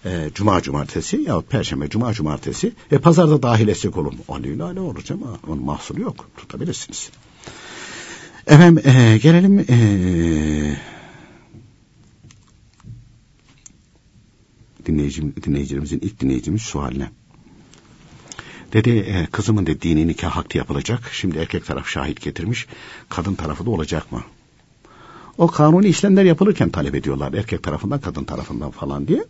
e, 0.05 0.31
Cuma 0.35 0.63
cumartesi 0.63 1.17
ya 1.17 1.41
Perşembe 1.41 1.89
Cuma 1.89 2.13
cumartesi 2.13 2.73
e, 2.93 2.99
pazarda 2.99 3.43
dahil 3.43 3.69
etsek 3.69 3.97
olur 3.97 4.13
mu? 4.13 4.19
Ali 4.29 4.63
ale 4.63 4.81
olur 4.81 5.05
ama 5.11 5.39
onun 5.49 5.65
mahsuru 5.65 6.01
yok. 6.01 6.29
Tutabilirsiniz. 6.37 7.11
Efendim 8.47 8.83
e, 8.85 9.19
gelelim 9.19 9.59
e, 9.59 9.77
dinleyicim, 14.87 15.35
dinleyicilerimizin 15.45 15.99
ilk 15.99 16.21
dinleyicimiz 16.21 16.63
sualine. 16.63 17.11
Dedi 18.73 18.91
e, 18.91 19.27
kızımın 19.27 19.67
de 19.67 19.83
dini 19.83 20.07
nikah 20.07 20.31
hakkı 20.31 20.59
yapılacak. 20.59 21.11
Şimdi 21.13 21.39
erkek 21.39 21.67
taraf 21.67 21.87
şahit 21.89 22.21
getirmiş. 22.21 22.67
Kadın 23.09 23.35
tarafı 23.35 23.67
da 23.67 23.71
olacak 23.71 24.13
mı? 24.13 24.25
O 25.39 25.47
kanuni 25.47 25.87
işlemler 25.87 26.25
yapılırken 26.25 26.71
talep 26.71 26.95
ediyorlar. 26.95 27.33
Erkek 27.33 27.63
tarafından 27.63 28.01
kadın 28.01 28.25
tarafından 28.25 28.71
falan 28.71 29.09
diye. 29.09 29.25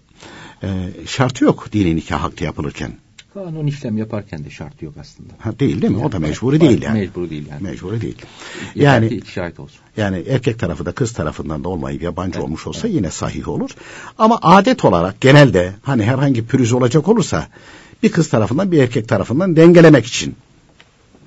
E, 0.63 0.91
şartı 1.07 1.45
yok 1.45 1.73
dini 1.73 1.97
nikah 1.97 2.23
hakkı 2.23 2.45
yapılırken. 2.45 2.93
Kanun 3.35 3.67
işlem 3.67 3.99
yaparken 3.99 4.45
de 4.45 4.51
şartı 4.51 4.85
yok 4.85 4.95
aslında. 5.01 5.33
Ha, 5.39 5.59
değil 5.59 5.83
değil 5.83 5.93
mi? 5.93 5.99
Yani, 5.99 6.07
o 6.07 6.13
da 6.13 6.19
mecburi 6.19 6.61
değil 6.61 6.83
yani. 6.83 6.99
Mecburi 6.99 7.31
değil 7.31 7.47
yani. 7.51 7.63
Mecburi 7.63 8.01
değil. 8.01 8.17
Yeter 8.75 8.93
Yani 8.93 9.09
ki 9.09 9.17
iki 9.17 9.33
şahit 9.33 9.61
olsun. 9.61 9.81
Yani 9.97 10.25
erkek 10.29 10.59
tarafı 10.59 10.87
da 10.87 10.93
kız 10.93 11.13
tarafından 11.13 11.65
da 11.65 11.69
olmayıp 11.69 12.03
yabancı 12.03 12.43
olmuş 12.43 12.67
olsa 12.67 12.89
yine 12.89 13.11
sahih 13.11 13.49
olur. 13.49 13.71
Ama 14.19 14.39
adet 14.43 14.85
olarak 14.85 15.21
genelde 15.21 15.73
hani 15.83 16.05
herhangi 16.05 16.47
pürüz 16.47 16.73
olacak 16.73 17.09
olursa 17.09 17.49
bir 18.03 18.13
kız 18.13 18.29
tarafından 18.29 18.73
bir 18.73 18.83
erkek 18.83 19.09
tarafından 19.09 19.57
dengelemek 19.57 20.07
için. 20.07 20.37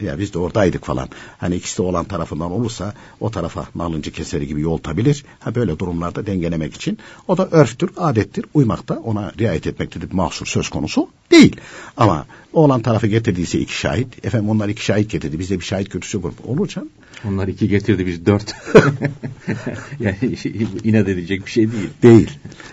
Ya 0.03 0.19
biz 0.19 0.33
de 0.33 0.39
oradaydık 0.39 0.85
falan. 0.85 1.09
Hani 1.37 1.55
ikisi 1.55 1.77
de 1.77 1.81
olan 1.81 2.05
tarafından 2.05 2.51
olursa 2.51 2.93
o 3.19 3.31
tarafa 3.31 3.67
nalıncı 3.75 4.11
keseri 4.11 4.47
gibi 4.47 4.61
yoltabilir. 4.61 5.25
Ha 5.39 5.55
böyle 5.55 5.79
durumlarda 5.79 6.25
dengelemek 6.25 6.75
için. 6.75 6.97
O 7.27 7.37
da 7.37 7.47
örftür, 7.51 7.89
adettir. 7.97 8.45
Uymakta 8.53 8.95
ona 8.95 9.31
riayet 9.39 9.67
etmekte 9.67 10.01
de 10.01 10.09
bir 10.09 10.15
mahsur 10.15 10.45
söz 10.45 10.69
konusu 10.69 11.09
değil. 11.31 11.55
Ama 11.97 12.25
oğlan 12.53 12.81
tarafı 12.81 13.07
getirdiyse 13.07 13.59
iki 13.59 13.77
şahit. 13.77 14.25
Efendim 14.25 14.49
onlar 14.49 14.69
iki 14.69 14.85
şahit 14.85 15.09
getirdi. 15.09 15.39
Biz 15.39 15.49
de 15.49 15.59
bir 15.59 15.65
şahit 15.65 15.91
götürsek 15.91 16.21
olur 16.47 16.67
canım. 16.67 16.89
Onlar 17.27 17.47
iki 17.47 17.67
getirdi 17.67 18.05
biz 18.07 18.25
dört. 18.25 18.55
yani 19.99 20.17
inat 20.83 21.07
edecek 21.07 21.45
bir 21.45 21.51
şey 21.51 21.71
değil. 21.71 21.89
Değil. 22.03 22.31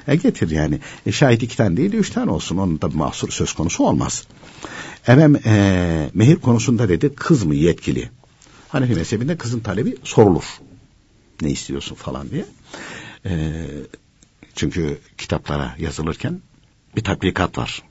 E 0.08 0.16
getir 0.16 0.50
yani. 0.50 0.78
E, 1.06 1.12
şahit 1.12 1.42
iki 1.42 1.56
tane 1.56 1.76
değil 1.76 1.92
üç 1.92 2.10
tane 2.10 2.30
olsun. 2.30 2.56
Onun 2.56 2.80
da 2.80 2.90
bir 2.90 2.96
mahsur 2.96 3.30
söz 3.30 3.52
konusu 3.52 3.84
olmaz. 3.84 4.26
Efendim 5.02 5.40
e, 5.45 6.11
mehir 6.14 6.37
konusunda 6.37 6.88
dedi 6.88 7.14
kız 7.14 7.45
mı 7.45 7.54
yetkili? 7.54 8.11
Hanefi 8.69 8.95
mezhebinde 8.95 9.37
kızın 9.37 9.61
talebi 9.61 9.97
sorulur. 10.04 10.45
Ne 11.42 11.50
istiyorsun 11.50 11.95
falan 11.95 12.30
diye. 12.30 12.45
E, 13.26 13.64
çünkü 14.54 14.99
kitaplara 15.19 15.76
yazılırken 15.78 16.40
bir 16.97 17.04
tatbikat 17.04 17.59
var. 17.59 17.83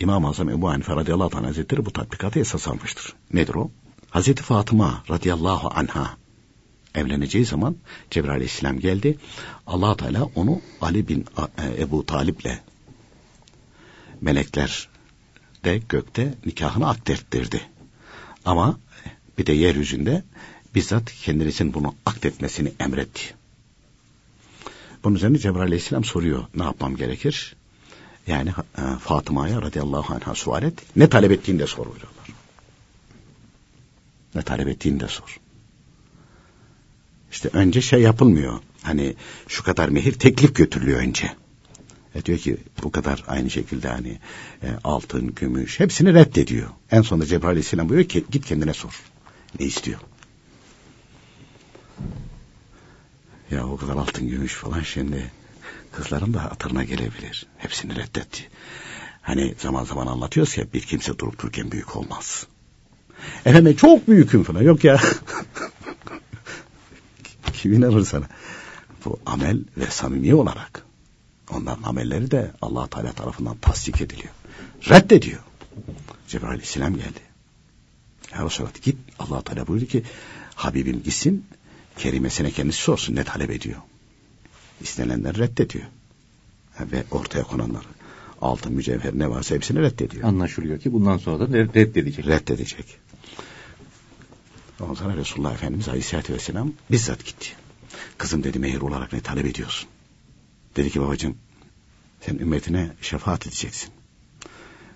İmam-ı 0.00 0.28
Azam 0.28 0.48
Ebu 0.48 0.68
Hanife 0.70 0.96
radıyallahu 0.96 1.38
anh 1.38 1.46
hazretleri 1.46 1.86
bu 1.86 1.92
tatbikatı 1.92 2.38
esas 2.38 2.68
almıştır. 2.68 3.14
Nedir 3.32 3.54
o? 3.54 3.70
Hazreti 4.10 4.42
Fatıma 4.42 5.04
radıyallahu 5.10 5.70
anha 5.74 6.16
evleneceği 6.94 7.44
zaman 7.44 7.76
Cebrail 8.10 8.34
aleyhisselam 8.34 8.80
geldi. 8.80 9.18
allah 9.66 9.96
Teala 9.96 10.24
onu 10.34 10.60
Ali 10.80 11.08
bin 11.08 11.24
Ebu 11.78 12.06
Talip'le 12.06 12.58
melekler 14.20 14.88
de 15.64 15.80
gökte 15.88 16.34
nikahını 16.46 16.88
akdettirdi. 16.88 17.60
Ama 18.44 18.78
bir 19.38 19.46
de 19.46 19.52
yeryüzünde 19.52 20.22
bizzat 20.74 21.12
kendisinin 21.12 21.74
bunu 21.74 21.94
akdetmesini 22.06 22.72
emretti. 22.80 23.34
Bunun 25.04 25.14
üzerine 25.14 25.38
Cebrail 25.38 25.62
aleyhisselam 25.62 26.04
soruyor 26.04 26.44
ne 26.54 26.62
yapmam 26.62 26.96
gerekir? 26.96 27.56
Yani 28.26 28.50
e, 28.50 28.82
Fatıma'ya 29.00 29.62
radıyallahu 29.62 30.14
anh'a 30.14 30.34
sual 30.34 30.62
et. 30.62 30.74
Ne 30.96 31.08
talep 31.08 31.32
ettiğini 31.32 31.58
de 31.58 31.66
sor 31.66 31.86
buyuruyorlar. 31.86 32.26
Ne 34.34 34.42
talep 34.42 34.68
ettiğini 34.68 35.00
de 35.00 35.08
sor. 35.08 35.40
İşte 37.32 37.48
önce 37.52 37.80
şey 37.80 38.02
yapılmıyor. 38.02 38.60
Hani 38.82 39.14
şu 39.48 39.64
kadar 39.64 39.88
mehir 39.88 40.12
teklif 40.12 40.54
götürülüyor 40.54 41.00
önce. 41.00 41.34
E 42.14 42.24
diyor 42.24 42.38
ki 42.38 42.56
bu 42.82 42.90
kadar 42.90 43.24
aynı 43.28 43.50
şekilde 43.50 43.88
hani 43.88 44.18
e, 44.62 44.68
altın, 44.84 45.34
gümüş 45.34 45.80
hepsini 45.80 46.14
reddediyor. 46.14 46.68
En 46.90 47.02
sonunda 47.02 47.26
Cebrail 47.26 47.50
Aleyhisselam 47.50 47.88
buyuruyor 47.88 48.08
ki 48.08 48.24
git 48.30 48.46
kendine 48.46 48.74
sor. 48.74 49.02
Ne 49.60 49.66
istiyor? 49.66 50.00
Ya 53.50 53.66
o 53.66 53.76
kadar 53.76 53.96
altın, 53.96 54.28
gümüş 54.28 54.54
falan 54.54 54.82
şimdi 54.82 55.30
kızların 55.92 56.34
da 56.34 56.44
hatırına 56.44 56.84
gelebilir. 56.84 57.46
Hepsini 57.58 57.96
reddetti. 57.96 58.48
Hani 59.22 59.54
zaman 59.58 59.84
zaman 59.84 60.06
anlatıyoruz 60.06 60.58
ya 60.58 60.64
bir 60.72 60.80
kimse 60.80 61.18
durup 61.18 61.38
dururken 61.38 61.72
büyük 61.72 61.96
olmaz. 61.96 62.46
Efendim 63.44 63.76
çok 63.76 64.08
büyüküm 64.08 64.42
falan. 64.42 64.62
Yok 64.62 64.84
ya. 64.84 65.00
Kim 67.52 67.72
inanır 67.72 68.04
sana? 68.04 68.24
Bu 69.04 69.20
amel 69.26 69.58
ve 69.76 69.90
samimi 69.90 70.34
olarak. 70.34 70.89
Onların 71.52 71.82
amelleri 71.82 72.30
de 72.30 72.50
allah 72.62 72.86
Teala 72.86 73.12
tarafından 73.12 73.56
tasdik 73.56 74.00
ediliyor. 74.00 74.32
Reddediyor. 74.90 75.40
Cebrail 76.28 76.50
Aleyhisselam 76.50 76.96
geldi. 76.96 77.20
Ya 78.32 78.44
Resulallah 78.44 78.82
git 78.82 78.96
allah 79.18 79.42
Teala 79.42 79.66
buyurdu 79.66 79.86
ki 79.86 80.02
Habibim 80.54 81.02
gitsin 81.02 81.46
kerimesine 81.98 82.50
kendisi 82.50 82.82
sorsun 82.82 83.16
ne 83.16 83.24
talep 83.24 83.50
ediyor. 83.50 83.80
İstenenleri 84.80 85.38
reddediyor. 85.38 85.84
Ve 86.80 87.04
ortaya 87.10 87.44
konanları 87.44 87.86
altın, 88.40 88.72
mücevher 88.72 89.18
ne 89.18 89.30
varsa 89.30 89.54
hepsini 89.54 89.80
reddediyor. 89.80 90.24
Anlaşılıyor 90.24 90.80
ki 90.80 90.92
bundan 90.92 91.18
sonra 91.18 91.40
da 91.40 91.58
reddedecek. 91.58 92.26
Reddedecek. 92.26 92.86
Ondan 94.80 94.94
sonra 94.94 95.16
Resulullah 95.16 95.52
Efendimiz 95.52 95.88
Aleyhisselatü 95.88 96.34
Vesselam 96.34 96.72
bizzat 96.90 97.26
gitti. 97.26 97.48
Kızım 98.18 98.44
dedi 98.44 98.58
mehir 98.58 98.80
olarak 98.80 99.12
ne 99.12 99.20
talep 99.20 99.46
ediyorsun? 99.46 99.88
Dedi 100.76 100.90
ki 100.90 101.00
babacığım 101.00 101.36
sen 102.20 102.34
ümmetine 102.34 102.90
şefaat 103.00 103.46
edeceksin. 103.46 103.90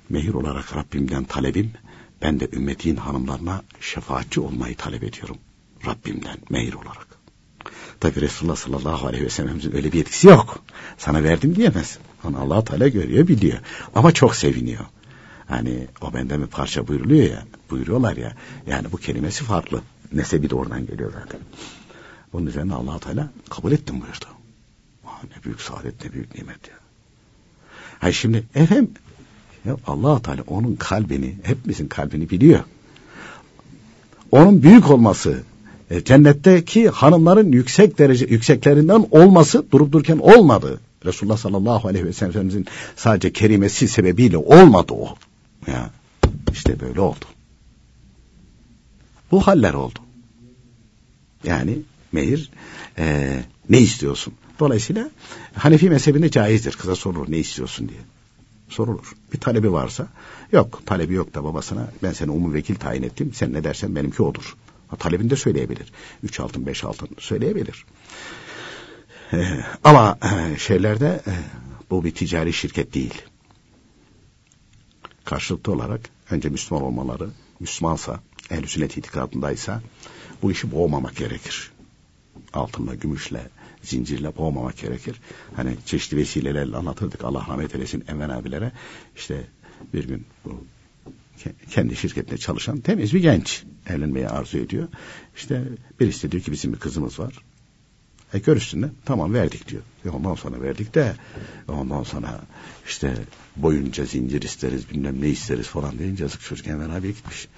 Mehir 0.08 0.34
olarak 0.34 0.76
Rabbimden 0.76 1.24
talebim 1.24 1.72
ben 2.22 2.40
de 2.40 2.48
ümmetin 2.52 2.96
hanımlarına 2.96 3.62
şefaatçi 3.80 4.40
olmayı 4.40 4.76
talep 4.76 5.04
ediyorum. 5.04 5.36
Rabbimden 5.86 6.38
mehir 6.50 6.72
olarak. 6.72 7.06
Tabi 8.00 8.20
Resulullah 8.20 8.56
sallallahu 8.56 9.06
aleyhi 9.06 9.24
ve 9.24 9.30
sellem'in 9.30 9.76
öyle 9.76 9.92
bir 9.92 10.00
etkisi 10.00 10.26
yok. 10.26 10.58
Sana 10.98 11.22
verdim 11.22 11.56
diyemez. 11.56 11.98
Onu 12.24 12.40
allah 12.40 12.64
Teala 12.64 12.88
görüyor 12.88 13.28
biliyor. 13.28 13.58
Ama 13.94 14.12
çok 14.12 14.36
seviniyor. 14.36 14.84
Hani 15.46 15.86
o 16.00 16.14
benden 16.14 16.42
bir 16.42 16.46
parça 16.46 16.88
buyuruluyor 16.88 17.30
ya. 17.30 17.46
Buyuruyorlar 17.70 18.16
ya. 18.16 18.32
Yani 18.66 18.92
bu 18.92 18.96
kelimesi 18.96 19.44
farklı. 19.44 19.82
Nesebi 20.12 20.50
de 20.50 20.54
oradan 20.54 20.86
geliyor 20.86 21.12
zaten. 21.12 21.40
Bunun 22.32 22.46
üzerine 22.46 22.74
allah 22.74 22.98
Teala 22.98 23.30
kabul 23.50 23.72
ettim 23.72 24.00
buyurdu. 24.00 24.26
Aa, 25.24 25.36
ne 25.36 25.44
büyük 25.44 25.60
saadet 25.60 26.04
ne 26.04 26.12
büyük 26.12 26.34
nimet 26.34 26.68
ya. 26.68 26.74
Hayır 27.98 28.14
şimdi 28.14 28.44
efendim 28.54 28.90
ya 29.64 29.76
allah 29.86 30.22
Teala 30.22 30.42
onun 30.46 30.76
kalbini 30.76 31.34
hepimizin 31.42 31.88
kalbini 31.88 32.30
biliyor. 32.30 32.60
Onun 34.30 34.62
büyük 34.62 34.90
olması 34.90 35.42
e, 35.90 36.04
cennetteki 36.04 36.88
hanımların 36.88 37.52
yüksek 37.52 37.98
derece 37.98 38.26
yükseklerinden 38.26 39.06
olması 39.10 39.64
durup 39.72 39.92
dururken 39.92 40.18
olmadı. 40.18 40.80
Resulullah 41.04 41.36
sallallahu 41.36 41.88
aleyhi 41.88 42.06
ve 42.06 42.12
sellem'in 42.12 42.66
sadece 42.96 43.32
kerimesi 43.32 43.88
sebebiyle 43.88 44.36
olmadı 44.36 44.92
o. 44.92 45.16
Ya 45.66 45.90
işte 46.52 46.80
böyle 46.80 47.00
oldu. 47.00 47.24
Bu 49.30 49.46
haller 49.46 49.74
oldu. 49.74 49.98
Yani 51.44 51.78
mehir 52.12 52.50
e, 52.98 53.36
ne 53.70 53.78
istiyorsun? 53.78 54.34
Dolayısıyla 54.58 55.10
Hanefi 55.54 55.90
mezhebinde 55.90 56.30
caizdir. 56.30 56.72
Kıza 56.72 56.96
sorulur 56.96 57.30
ne 57.30 57.38
istiyorsun 57.38 57.88
diye. 57.88 58.00
Sorulur. 58.68 59.12
Bir 59.32 59.40
talebi 59.40 59.72
varsa 59.72 60.08
yok 60.52 60.82
talebi 60.86 61.14
yok 61.14 61.34
da 61.34 61.44
babasına 61.44 61.90
ben 62.02 62.12
seni 62.12 62.30
umum 62.30 62.54
vekil 62.54 62.74
tayin 62.74 63.02
ettim. 63.02 63.30
Sen 63.34 63.52
ne 63.52 63.64
dersen 63.64 63.96
benimki 63.96 64.22
odur. 64.22 64.56
Ha, 64.88 64.96
talebini 64.96 65.30
de 65.30 65.36
söyleyebilir. 65.36 65.92
Üç 66.22 66.40
altın 66.40 66.66
beş 66.66 66.84
altın 66.84 67.08
söyleyebilir. 67.18 67.84
Ee, 69.32 69.64
ama 69.84 70.18
e, 70.22 70.58
şeylerde 70.58 71.22
e, 71.26 71.32
bu 71.90 72.04
bir 72.04 72.14
ticari 72.14 72.52
şirket 72.52 72.94
değil. 72.94 73.22
Karşılıklı 75.24 75.72
olarak 75.72 76.00
önce 76.30 76.48
Müslüman 76.48 76.84
olmaları, 76.84 77.30
Müslümansa, 77.60 78.20
ehl-i 78.50 78.68
sünnet 78.68 78.96
itikadındaysa 78.96 79.82
bu 80.42 80.52
işi 80.52 80.72
boğmamak 80.72 81.16
gerekir. 81.16 81.72
Altınla, 82.52 82.94
gümüşle, 82.94 83.48
zincirle 83.88 84.36
boğmamak 84.36 84.78
gerekir. 84.78 85.20
Hani 85.56 85.76
çeşitli 85.86 86.16
vesilelerle 86.16 86.76
anlatırdık 86.76 87.24
Allah 87.24 87.46
rahmet 87.48 87.74
eylesin 87.74 88.04
Enver 88.08 88.28
abilere. 88.28 88.72
İşte 89.16 89.46
bir 89.94 90.04
gün 90.04 90.26
bu 90.44 90.64
kendi 91.70 91.96
şirketinde 91.96 92.38
çalışan 92.38 92.80
temiz 92.80 93.14
bir 93.14 93.20
genç 93.20 93.64
evlenmeyi 93.88 94.28
arzu 94.28 94.58
ediyor. 94.58 94.88
İşte 95.36 95.64
birisi 96.00 96.32
diyor 96.32 96.42
ki 96.42 96.52
bizim 96.52 96.72
bir 96.72 96.78
kızımız 96.78 97.18
var. 97.18 97.34
E 98.34 98.38
görüşsünler. 98.38 98.90
Tamam 99.04 99.34
verdik 99.34 99.68
diyor. 99.68 99.82
E 100.04 100.08
ondan 100.08 100.34
sonra 100.34 100.60
verdik 100.60 100.94
de 100.94 101.14
ondan 101.68 102.02
sonra 102.02 102.40
işte 102.86 103.14
boyunca 103.56 104.04
zincir 104.04 104.42
isteriz 104.42 104.90
bilmem 104.90 105.22
ne 105.22 105.28
isteriz 105.28 105.66
falan 105.66 105.98
deyince 105.98 106.24
yazık 106.24 106.40
çocuk 106.40 106.66
hemen 106.66 106.90
abi 106.90 107.08
gitmiş. 107.08 107.48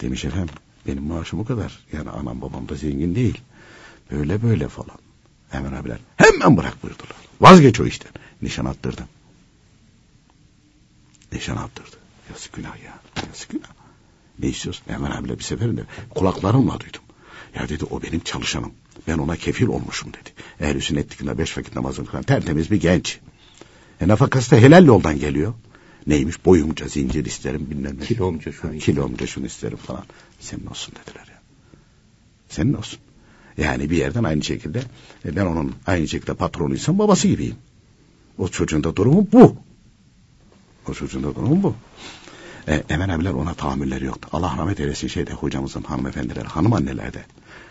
Demiş 0.00 0.24
efendim 0.24 0.54
benim 0.86 1.02
maaşım 1.02 1.40
o 1.40 1.44
kadar. 1.44 1.78
Yani 1.92 2.10
anam 2.10 2.40
babam 2.40 2.68
da 2.68 2.74
zengin 2.74 3.14
değil. 3.14 3.40
Böyle 4.10 4.42
böyle 4.42 4.68
falan. 4.68 4.98
Hemen 5.50 5.72
abiler 5.72 5.98
hemen 6.16 6.56
bırak 6.56 6.82
buyurdular. 6.82 7.16
Vazgeç 7.40 7.80
o 7.80 7.86
işten. 7.86 8.12
Nişan 8.42 8.64
attırdım. 8.64 9.06
Nişan 11.32 11.56
attırdı. 11.56 11.96
Yazık 12.30 12.52
günah 12.52 12.84
ya. 12.84 12.98
Yazık 13.26 13.48
günah. 13.48 13.68
Ne 14.38 14.48
istiyorsun? 14.48 14.84
Hemen 14.88 15.10
abiyle 15.10 15.38
bir 15.38 15.44
seferinde 15.44 15.82
kulaklarımla 16.10 16.80
duydum. 16.80 17.00
Ya 17.54 17.68
dedi 17.68 17.84
o 17.84 18.02
benim 18.02 18.20
çalışanım. 18.20 18.72
Ben 19.08 19.18
ona 19.18 19.36
kefil 19.36 19.66
olmuşum 19.66 20.12
dedi. 20.12 20.30
Ehl-i 20.60 20.80
sünnet 20.80 21.10
dikinde 21.10 21.38
beş 21.38 21.58
vakit 21.58 21.76
namazını 21.76 22.06
kılan 22.06 22.22
tertemiz 22.22 22.70
bir 22.70 22.80
genç. 22.80 23.18
E 24.00 24.08
nafakası 24.08 24.50
da 24.50 24.56
helal 24.56 24.86
yoldan 24.86 25.18
geliyor. 25.18 25.54
Neymiş 26.06 26.44
boyumca 26.44 26.88
zincir 26.88 27.24
isterim 27.24 27.70
bilmem 27.70 28.00
ne. 28.00 28.04
Kilomca 28.04 28.52
şunu 28.52 28.72
Ha, 28.72 28.78
Kilomca 28.78 29.26
şunu 29.26 29.46
isterim 29.46 29.76
falan. 29.76 30.04
Senin 30.40 30.66
olsun 30.66 30.94
dediler 30.94 31.26
ya. 31.28 31.40
Senin 32.48 32.74
olsun. 32.74 32.98
Yani 33.58 33.90
bir 33.90 33.96
yerden 33.96 34.24
aynı 34.24 34.42
şekilde 34.44 34.82
e, 35.24 35.36
ben 35.36 35.46
onun 35.46 35.74
aynı 35.86 36.08
şekilde 36.08 36.34
patronuysam 36.34 36.98
babası 36.98 37.28
gibiyim. 37.28 37.56
O 38.38 38.48
çocuğun 38.48 38.84
da 38.84 38.96
durumu 38.96 39.28
bu. 39.32 39.56
O 40.88 40.94
çocuğun 40.94 41.22
da 41.22 41.34
durumu 41.34 41.62
bu. 41.62 41.74
E, 42.68 42.84
Emen 42.88 43.08
abiler 43.08 43.30
ona 43.30 43.54
tahammülleri 43.54 44.04
yoktu. 44.04 44.28
Allah 44.32 44.54
rahmet 44.58 44.80
eylesin 44.80 45.08
şeyde 45.08 45.32
hocamızın 45.32 45.82
hanımefendileri, 45.82 46.44
hanım 46.48 46.72
anneler 46.72 47.12
de 47.14 47.24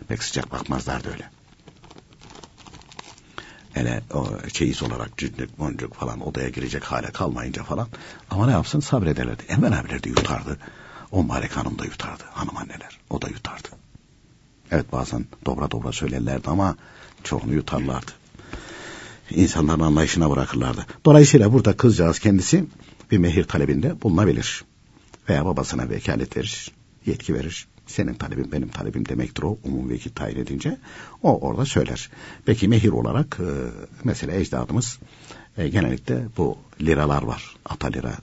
pek 0.07 0.23
sıcak 0.23 0.51
bakmazlardı 0.51 1.09
öyle. 1.11 1.29
Hele 3.73 4.01
o 4.13 4.47
çeyiz 4.47 4.83
olarak 4.83 5.17
cündük, 5.17 5.59
boncuk 5.59 5.93
falan 5.93 6.27
odaya 6.27 6.49
girecek 6.49 6.83
hale 6.83 7.07
kalmayınca 7.07 7.63
falan. 7.63 7.87
Ama 8.29 8.45
ne 8.45 8.51
yapsın 8.51 8.79
sabrederlerdi. 8.79 9.43
Emen 9.49 9.71
abiler 9.71 10.03
de 10.03 10.09
yutardı. 10.09 10.57
O 11.11 11.23
Marek 11.23 11.57
Hanım 11.57 11.79
da 11.79 11.85
yutardı. 11.85 12.23
Hanım 12.31 12.57
anneler. 12.57 12.99
O 13.09 13.21
da 13.21 13.27
yutardı. 13.27 13.76
Evet 14.71 14.91
bazen 14.91 15.25
dobra 15.45 15.71
dobra 15.71 15.91
söylerlerdi 15.91 16.49
ama 16.49 16.75
çoğunu 17.23 17.53
yutarlardı. 17.53 18.11
İnsanların 19.29 19.79
anlayışına 19.79 20.29
bırakırlardı. 20.29 20.85
Dolayısıyla 21.05 21.53
burada 21.53 21.77
kızcağız 21.77 22.19
kendisi 22.19 22.65
bir 23.11 23.17
mehir 23.17 23.43
talebinde 23.43 24.01
bulunabilir. 24.01 24.63
Veya 25.29 25.45
babasına 25.45 25.89
vekalet 25.89 26.37
verir, 26.37 26.71
yetki 27.05 27.33
verir. 27.33 27.67
Senin 27.87 28.13
talebin 28.13 28.51
benim 28.51 28.67
talebim 28.67 29.07
demektir 29.07 29.43
o 29.43 29.57
umum 29.63 29.89
vekil 29.89 30.11
tayin 30.11 30.39
edince. 30.39 30.77
O 31.23 31.39
orada 31.39 31.65
söyler. 31.65 32.09
Peki 32.45 32.67
mehir 32.67 32.89
olarak 32.89 33.37
e, 33.39 33.49
mesela 34.03 34.33
ecdadımız 34.33 34.99
e, 35.57 35.67
genellikle 35.67 36.25
bu 36.37 36.57
liralar 36.81 37.23
var. 37.23 37.55
Ata 37.65 37.87
lira 37.87 38.13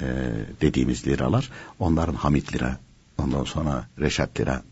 e, 0.00 0.06
dediğimiz 0.60 1.06
liralar. 1.06 1.50
Onların 1.78 2.14
Hamit 2.14 2.54
lira, 2.54 2.78
ondan 3.18 3.44
sonra 3.44 3.88
Reşat 3.98 4.40
lira. 4.40 4.62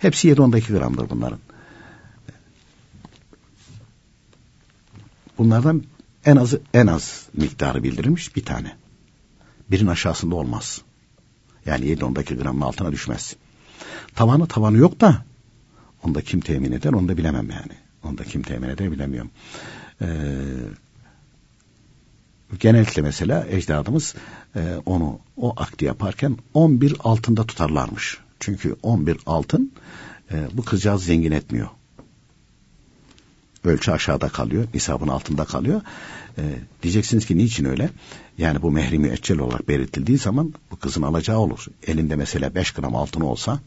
Hepsi 0.00 0.28
7-12 0.28 0.78
gramdır 0.78 1.10
bunların. 1.10 1.38
Bunlardan 5.38 5.84
en 6.24 6.36
az 6.36 6.54
en 6.74 6.86
az 6.86 7.26
miktarı 7.34 7.82
bildirilmiş 7.82 8.36
bir 8.36 8.44
tane. 8.44 8.76
Birin 9.70 9.86
aşağısında 9.86 10.34
olmaz. 10.34 10.82
Yani 11.66 11.84
7-12 11.86 12.42
gramın 12.42 12.60
altına 12.60 12.92
düşmez. 12.92 13.36
Tavanı 14.14 14.46
tavanı 14.46 14.76
yok 14.76 15.00
da 15.00 15.24
onu 16.02 16.14
da 16.14 16.22
kim 16.22 16.40
temin 16.40 16.72
eder 16.72 16.92
onu 16.92 17.08
da 17.08 17.16
bilemem 17.16 17.50
yani. 17.50 17.72
Onu 18.04 18.18
da 18.18 18.24
kim 18.24 18.42
temin 18.42 18.68
eder 18.68 18.92
bilemiyorum. 18.92 19.30
Ee, 20.02 20.38
genellikle 22.60 23.02
mesela 23.02 23.46
ecdadımız 23.50 24.14
e, 24.56 24.60
onu 24.86 25.18
o 25.36 25.54
akdi 25.56 25.84
yaparken 25.84 26.36
11 26.54 26.96
altında 26.98 27.46
tutarlarmış. 27.46 28.18
Çünkü 28.40 28.76
11 28.82 29.18
altın 29.26 29.72
e, 30.32 30.48
bu 30.52 30.64
kızcağız 30.64 31.04
zengin 31.04 31.32
etmiyor. 31.32 31.68
Ölçü 33.64 33.90
aşağıda 33.90 34.28
kalıyor, 34.28 34.66
nisabın 34.74 35.08
altında 35.08 35.44
kalıyor. 35.44 35.82
E, 36.38 36.42
diyeceksiniz 36.82 37.26
ki 37.26 37.38
niçin 37.38 37.64
öyle? 37.64 37.90
Yani 38.38 38.62
bu 38.62 38.70
mehri 38.70 38.98
müeccel 38.98 39.38
olarak 39.38 39.68
belirtildiği 39.68 40.18
zaman 40.18 40.54
bu 40.70 40.76
kızın 40.76 41.02
alacağı 41.02 41.38
olur. 41.38 41.66
Elinde 41.86 42.16
mesela 42.16 42.54
5 42.54 42.70
gram 42.70 42.96
altın 42.96 43.20
olsa 43.20 43.60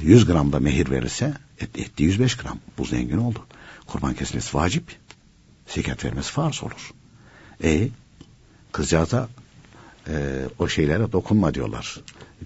100 0.00 0.26
gram 0.26 0.52
da 0.52 0.60
mehir 0.60 0.90
verirse 0.90 1.34
et, 1.60 1.78
etti 1.78 2.02
105 2.02 2.36
gram. 2.36 2.58
Bu 2.78 2.84
zengin 2.84 3.18
oldu. 3.18 3.46
Kurban 3.86 4.14
kesmesi 4.14 4.56
vacip. 4.56 4.96
Zekat 5.66 6.04
vermesi 6.04 6.32
farz 6.32 6.62
olur. 6.62 6.92
E 7.64 7.88
kızcağıza 8.72 9.28
e, 10.08 10.14
o 10.58 10.68
şeylere 10.68 11.12
dokunma 11.12 11.54
diyorlar. 11.54 12.00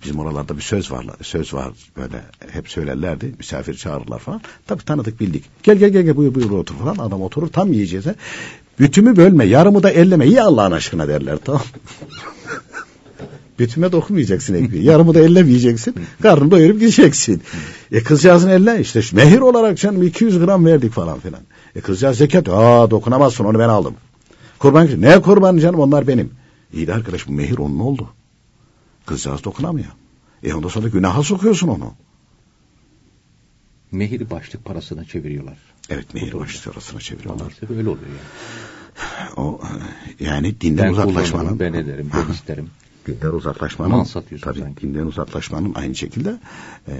Bizim 0.04 0.18
oralarda 0.18 0.56
bir 0.56 0.62
söz 0.62 0.90
var, 0.90 1.06
söz 1.22 1.54
var 1.54 1.72
böyle 1.96 2.22
hep 2.52 2.68
söylerlerdi. 2.68 3.34
Misafir 3.38 3.74
çağırırlar 3.74 4.18
falan. 4.18 4.40
Tabii 4.66 4.84
tanıdık 4.84 5.20
bildik. 5.20 5.44
Gel 5.62 5.76
gel 5.76 5.90
gel, 5.90 6.02
gel 6.02 6.16
buyur 6.16 6.34
buyur 6.34 6.50
otur 6.50 6.74
falan. 6.74 6.96
Adam 6.98 7.22
oturur 7.22 7.48
tam 7.48 7.72
yiyeceğiz. 7.72 8.06
he. 8.06 8.14
Bütümü 8.80 9.16
bölme, 9.16 9.44
yarımı 9.44 9.82
da 9.82 9.90
elleme. 9.90 10.26
İyi 10.26 10.42
Allah'ın 10.42 10.72
aşkına 10.72 11.08
derler 11.08 11.38
tamam. 11.44 11.62
Bütüme 13.58 13.92
dokunmayacaksın 13.92 14.54
ekmeği. 14.54 14.84
Yarımı 14.84 15.14
da 15.14 15.20
ellemeyeceksin. 15.20 15.94
Karnını 16.22 16.50
doyurup 16.50 16.80
gideceksin. 16.80 17.42
E 17.92 18.02
kızcağızın 18.02 18.48
eline 18.48 18.80
işte 18.80 19.00
mehir 19.12 19.38
olarak 19.38 19.78
canım 19.78 20.02
200 20.02 20.38
gram 20.38 20.66
verdik 20.66 20.92
falan 20.92 21.20
filan. 21.20 21.40
E 21.76 21.80
kızcağız 21.80 22.18
zekat. 22.18 22.48
Aa 22.48 22.90
dokunamazsın 22.90 23.44
onu 23.44 23.58
ben 23.58 23.68
aldım. 23.68 23.94
Kurban 24.58 24.88
ne 24.98 25.20
kurban 25.20 25.56
canım 25.58 25.80
onlar 25.80 26.08
benim. 26.08 26.30
İyi 26.72 26.86
de 26.86 26.94
arkadaş 26.94 27.28
bu 27.28 27.32
mehir 27.32 27.58
onun 27.58 27.78
oldu. 27.78 28.08
Kızcağız 29.06 29.44
dokunamıyor. 29.44 29.92
E 30.42 30.54
ondan 30.54 30.68
sonra 30.68 30.88
günaha 30.88 31.22
sokuyorsun 31.22 31.68
onu. 31.68 31.94
Mehir 33.92 34.30
başlık 34.30 34.64
parasına 34.64 35.04
çeviriyorlar. 35.04 35.58
Evet 35.90 36.14
mehir 36.14 36.32
başı 36.32 36.70
arasına 36.70 37.00
çeviriyorlar. 37.00 37.40
Maalesef 37.40 37.70
öyle 37.70 37.88
oluyor 37.88 38.06
yani. 38.06 39.30
O 39.36 39.60
yani 40.20 40.60
dinden 40.60 40.86
Ben 40.86 40.92
uzaklaşmanın 40.92 41.60
ben 41.60 41.72
ederim, 41.72 42.10
ben 42.14 42.32
isterim. 42.32 42.70
Dinden 43.08 43.30
uzaklaşmanın 43.30 44.04
satıyorsun 44.04 44.50
tabii 44.50 44.60
sanki. 44.60 44.82
dinden 44.82 45.06
uzaklaşmanın 45.06 45.74
aynı 45.74 45.94
şekilde 45.94 46.38
e, 46.88 46.94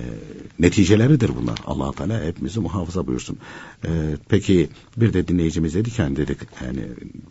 neticeleridir 0.58 1.30
bunlar. 1.40 1.58
Allah 1.66 1.92
Teala 1.92 2.24
hepimizi 2.24 2.60
muhafaza 2.60 3.06
buyursun. 3.06 3.38
E, 3.84 3.90
peki 4.28 4.68
bir 4.96 5.12
de 5.12 5.28
dinleyicimiz 5.28 5.74
dedi 5.74 5.90
ki 5.90 6.02
hani 6.02 6.16
dedik 6.16 6.38
yani 6.64 6.82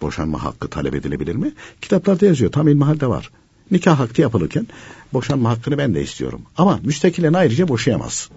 boşanma 0.02 0.44
hakkı 0.44 0.68
talep 0.68 0.96
edilebilir 0.96 1.36
mi? 1.36 1.54
Kitaplarda 1.82 2.26
yazıyor. 2.26 2.52
Tam 2.52 2.68
ilmihalde 2.68 3.08
var. 3.08 3.32
Nikah 3.72 4.00
hakkı 4.00 4.22
yapılırken 4.22 4.68
boşanma 5.14 5.50
hakkını 5.50 5.78
ben 5.78 5.96
de 5.96 6.04
istiyorum. 6.04 6.42
Ama 6.58 6.80
müstakilen 6.84 7.34
ayrıca 7.34 7.68
boşayamaz. 7.68 8.30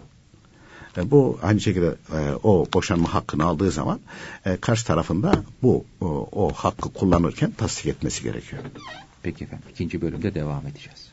E, 0.96 1.10
bu 1.10 1.38
aynı 1.42 1.60
şekilde 1.60 1.94
e, 2.12 2.18
o 2.42 2.66
boşanma 2.74 3.14
hakkını 3.14 3.44
aldığı 3.44 3.70
zaman 3.70 4.00
e, 4.46 4.56
karşı 4.56 4.86
tarafında 4.86 5.42
bu 5.62 5.84
o, 6.00 6.28
o 6.32 6.52
hakkı 6.52 6.92
kullanırken 6.92 7.50
tasdik 7.50 7.86
etmesi 7.86 8.22
gerekiyor. 8.22 8.62
Peki 9.22 9.44
efendim 9.44 9.68
ikinci 9.70 10.00
bölümde 10.00 10.34
devam 10.34 10.66
edeceğiz. 10.66 11.10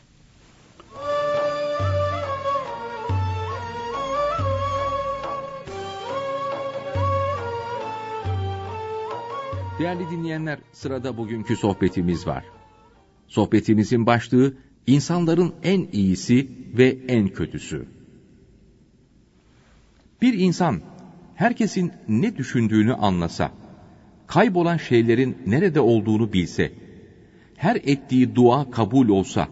Değerli 9.78 10.10
dinleyenler, 10.10 10.58
sırada 10.72 11.16
bugünkü 11.16 11.56
sohbetimiz 11.56 12.26
var. 12.26 12.44
Sohbetimizin 13.28 14.06
başlığı 14.06 14.54
insanların 14.86 15.54
en 15.62 15.88
iyisi 15.92 16.48
ve 16.78 16.98
en 17.08 17.28
kötüsü. 17.28 17.86
Bir 20.22 20.34
insan 20.34 20.80
herkesin 21.34 21.92
ne 22.08 22.36
düşündüğünü 22.36 22.94
anlasa, 22.94 23.52
kaybolan 24.26 24.76
şeylerin 24.76 25.38
nerede 25.46 25.80
olduğunu 25.80 26.32
bilse, 26.32 26.72
her 27.58 27.76
ettiği 27.76 28.34
dua 28.34 28.70
kabul 28.70 29.08
olsa, 29.08 29.48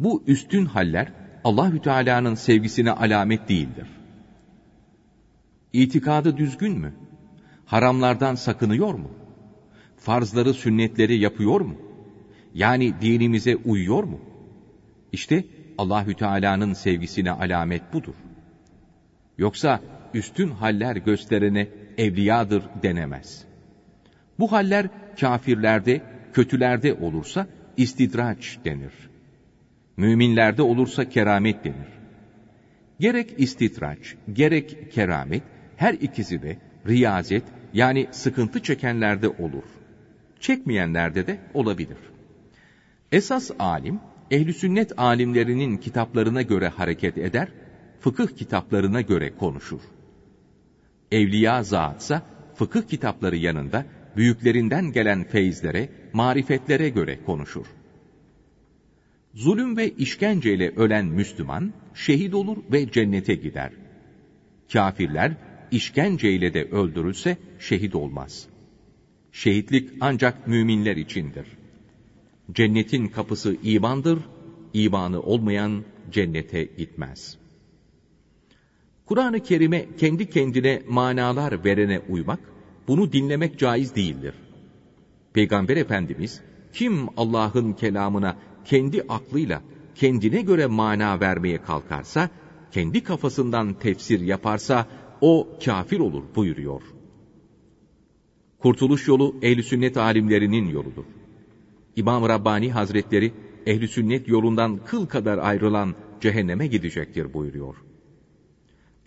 bu 0.00 0.22
üstün 0.26 0.64
haller 0.64 1.12
Allahü 1.44 1.82
Teala'nın 1.82 2.34
sevgisine 2.34 2.90
alamet 2.90 3.48
değildir. 3.48 3.86
İtikadı 5.72 6.36
düzgün 6.36 6.78
mü? 6.78 6.94
Haramlardan 7.66 8.34
sakınıyor 8.34 8.94
mu? 8.94 9.10
Farzları, 9.96 10.54
sünnetleri 10.54 11.18
yapıyor 11.18 11.60
mu? 11.60 11.74
Yani 12.54 12.94
dinimize 13.00 13.56
uyuyor 13.56 14.04
mu? 14.04 14.20
İşte 15.12 15.44
Allahü 15.78 16.14
Teala'nın 16.14 16.72
sevgisine 16.72 17.30
alamet 17.30 17.92
budur. 17.92 18.14
Yoksa 19.38 19.80
üstün 20.14 20.50
haller 20.50 20.96
gösterene 20.96 21.68
evliyadır 21.98 22.62
denemez. 22.82 23.44
Bu 24.38 24.52
haller 24.52 24.88
kafirlerde, 25.20 26.02
kötülerde 26.32 26.94
olursa 26.94 27.46
istidraç 27.76 28.58
denir. 28.64 28.92
Müminlerde 29.96 30.62
olursa 30.62 31.08
keramet 31.08 31.64
denir. 31.64 31.88
Gerek 33.00 33.34
istidraç, 33.38 34.14
gerek 34.32 34.92
keramet, 34.92 35.42
her 35.76 35.94
ikisi 35.94 36.42
de 36.42 36.58
riyazet 36.86 37.44
yani 37.72 38.08
sıkıntı 38.10 38.62
çekenlerde 38.62 39.28
olur. 39.28 39.64
Çekmeyenlerde 40.40 41.26
de 41.26 41.38
olabilir. 41.54 41.98
Esas 43.12 43.50
alim, 43.58 44.00
ehli 44.30 44.54
sünnet 44.54 44.98
alimlerinin 44.98 45.76
kitaplarına 45.76 46.42
göre 46.42 46.68
hareket 46.68 47.18
eder, 47.18 47.48
fıkıh 48.00 48.28
kitaplarına 48.28 49.00
göre 49.00 49.36
konuşur. 49.36 49.80
Evliya 51.12 51.62
zatsa 51.62 52.22
fıkıh 52.54 52.82
kitapları 52.82 53.36
yanında 53.36 53.84
büyüklerinden 54.18 54.92
gelen 54.92 55.24
feyizlere, 55.24 55.88
marifetlere 56.12 56.88
göre 56.88 57.18
konuşur. 57.26 57.66
Zulüm 59.34 59.76
ve 59.76 59.90
işkenceyle 59.90 60.70
ölen 60.76 61.06
Müslüman 61.06 61.72
şehit 61.94 62.34
olur 62.34 62.56
ve 62.72 62.90
cennete 62.90 63.34
gider. 63.34 63.72
Kafirler 64.72 65.36
işkenceyle 65.70 66.54
de 66.54 66.64
öldürülse 66.64 67.36
şehit 67.58 67.94
olmaz. 67.94 68.46
Şehitlik 69.32 69.90
ancak 70.00 70.46
müminler 70.46 70.96
içindir. 70.96 71.46
Cennetin 72.52 73.06
kapısı 73.06 73.56
imandır, 73.62 74.18
imanı 74.74 75.20
olmayan 75.20 75.84
cennete 76.10 76.64
gitmez. 76.64 77.38
Kur'an-ı 79.06 79.40
Kerim'e 79.42 79.86
kendi 79.96 80.30
kendine 80.30 80.82
manalar 80.88 81.64
verene 81.64 82.00
uymak, 82.08 82.40
bunu 82.88 83.12
dinlemek 83.12 83.58
caiz 83.58 83.94
değildir. 83.96 84.34
Peygamber 85.32 85.76
Efendimiz, 85.76 86.40
kim 86.72 87.08
Allah'ın 87.16 87.72
kelamına 87.72 88.36
kendi 88.64 89.02
aklıyla, 89.08 89.62
kendine 89.94 90.40
göre 90.40 90.66
mana 90.66 91.20
vermeye 91.20 91.62
kalkarsa, 91.62 92.30
kendi 92.72 93.02
kafasından 93.02 93.74
tefsir 93.74 94.20
yaparsa, 94.20 94.86
o 95.20 95.48
kafir 95.64 96.00
olur 96.00 96.22
buyuruyor. 96.36 96.82
Kurtuluş 98.58 99.08
yolu 99.08 99.36
ehl 99.42 99.62
sünnet 99.62 99.96
alimlerinin 99.96 100.68
yoludur. 100.68 101.04
İmam 101.96 102.28
Rabbani 102.28 102.72
Hazretleri 102.72 103.32
ehl 103.66 103.86
sünnet 103.86 104.28
yolundan 104.28 104.80
kıl 104.84 105.06
kadar 105.06 105.38
ayrılan 105.38 105.94
cehenneme 106.20 106.66
gidecektir 106.66 107.34
buyuruyor. 107.34 107.87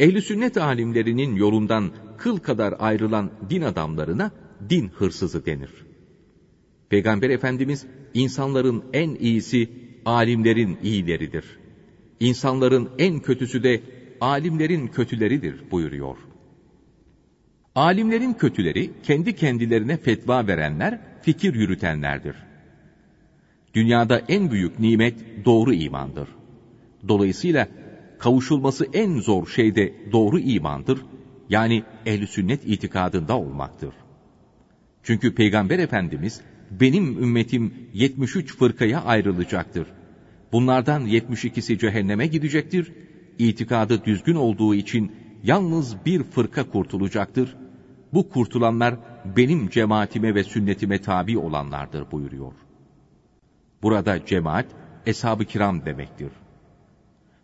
Ehl 0.01 0.21
sünnet 0.21 0.57
alimlerinin 0.57 1.35
yolundan 1.35 1.91
kıl 2.17 2.37
kadar 2.37 2.73
ayrılan 2.79 3.31
din 3.49 3.61
adamlarına 3.61 4.31
din 4.69 4.87
hırsızı 4.87 5.45
denir. 5.45 5.69
Peygamber 6.89 7.29
Efendimiz 7.29 7.85
insanların 8.13 8.83
en 8.93 9.15
iyisi 9.15 9.69
alimlerin 10.05 10.77
iyileridir. 10.83 11.45
İnsanların 12.19 12.89
en 12.97 13.19
kötüsü 13.19 13.63
de 13.63 13.81
alimlerin 14.21 14.87
kötüleridir 14.87 15.71
buyuruyor. 15.71 16.17
Alimlerin 17.75 18.33
kötüleri 18.33 18.91
kendi 19.03 19.35
kendilerine 19.35 19.97
fetva 19.97 20.47
verenler, 20.47 20.99
fikir 21.21 21.53
yürütenlerdir. 21.53 22.35
Dünyada 23.73 24.21
en 24.27 24.51
büyük 24.51 24.79
nimet 24.79 25.45
doğru 25.45 25.73
imandır. 25.73 26.27
Dolayısıyla 27.07 27.67
kavuşulması 28.21 28.88
en 28.93 29.19
zor 29.19 29.47
şey 29.47 29.75
de 29.75 29.93
doğru 30.12 30.39
imandır. 30.39 31.01
Yani 31.49 31.84
ehl 32.05 32.25
sünnet 32.25 32.62
itikadında 32.65 33.38
olmaktır. 33.38 33.93
Çünkü 35.03 35.36
Peygamber 35.36 35.79
Efendimiz 35.79 36.41
benim 36.71 37.23
ümmetim 37.23 37.73
73 37.93 38.57
fırkaya 38.57 39.01
ayrılacaktır. 39.01 39.88
Bunlardan 40.51 41.07
72'si 41.07 41.77
cehenneme 41.77 42.27
gidecektir. 42.27 42.91
İtikadı 43.39 44.05
düzgün 44.05 44.36
olduğu 44.36 44.75
için 44.75 45.12
yalnız 45.43 46.05
bir 46.05 46.23
fırka 46.23 46.69
kurtulacaktır. 46.69 47.55
Bu 48.13 48.29
kurtulanlar 48.29 48.95
benim 49.38 49.69
cemaatime 49.69 50.36
ve 50.36 50.43
sünnetime 50.43 51.01
tabi 51.01 51.38
olanlardır 51.38 52.12
buyuruyor. 52.12 52.53
Burada 53.84 54.25
cemaat, 54.25 54.65
eshab-ı 55.05 55.45
kiram 55.45 55.86
demektir. 55.86 56.29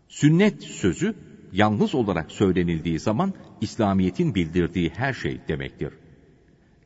Sünnet 0.08 0.62
sözü, 0.62 1.14
yalnız 1.52 1.94
olarak 1.94 2.32
söylenildiği 2.32 2.98
zaman, 2.98 3.34
İslamiyet'in 3.60 4.34
bildirdiği 4.34 4.90
her 4.96 5.12
şey 5.12 5.40
demektir. 5.48 5.92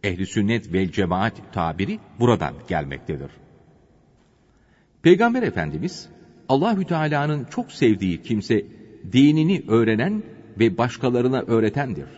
Ehli 0.05 0.27
sünnet 0.27 0.73
ve 0.73 0.93
cemaat 0.93 1.53
tabiri 1.53 1.99
buradan 2.21 2.55
gelmektedir. 2.69 3.31
Peygamber 5.03 5.43
Efendimiz, 5.43 6.09
Allahü 6.49 6.85
Teala'nın 6.85 7.45
çok 7.45 7.73
sevdiği 7.73 8.23
kimse, 8.23 8.65
dinini 9.13 9.63
öğrenen 9.69 10.23
ve 10.59 10.79
başkalarına 10.79 11.41
öğretendir. 11.41 12.09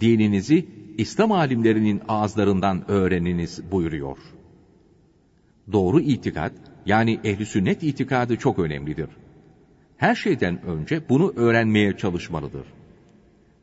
Dininizi 0.00 0.68
İslam 0.98 1.32
alimlerinin 1.32 2.02
ağızlarından 2.08 2.90
öğreniniz 2.90 3.70
buyuruyor. 3.70 4.18
Doğru 5.72 6.00
itikat, 6.00 6.52
yani 6.86 7.20
ehli 7.24 7.46
sünnet 7.46 7.82
itikadı 7.82 8.36
çok 8.36 8.58
önemlidir. 8.58 9.08
Her 10.02 10.14
şeyden 10.14 10.62
önce 10.62 11.08
bunu 11.08 11.32
öğrenmeye 11.36 11.96
çalışmalıdır. 11.96 12.66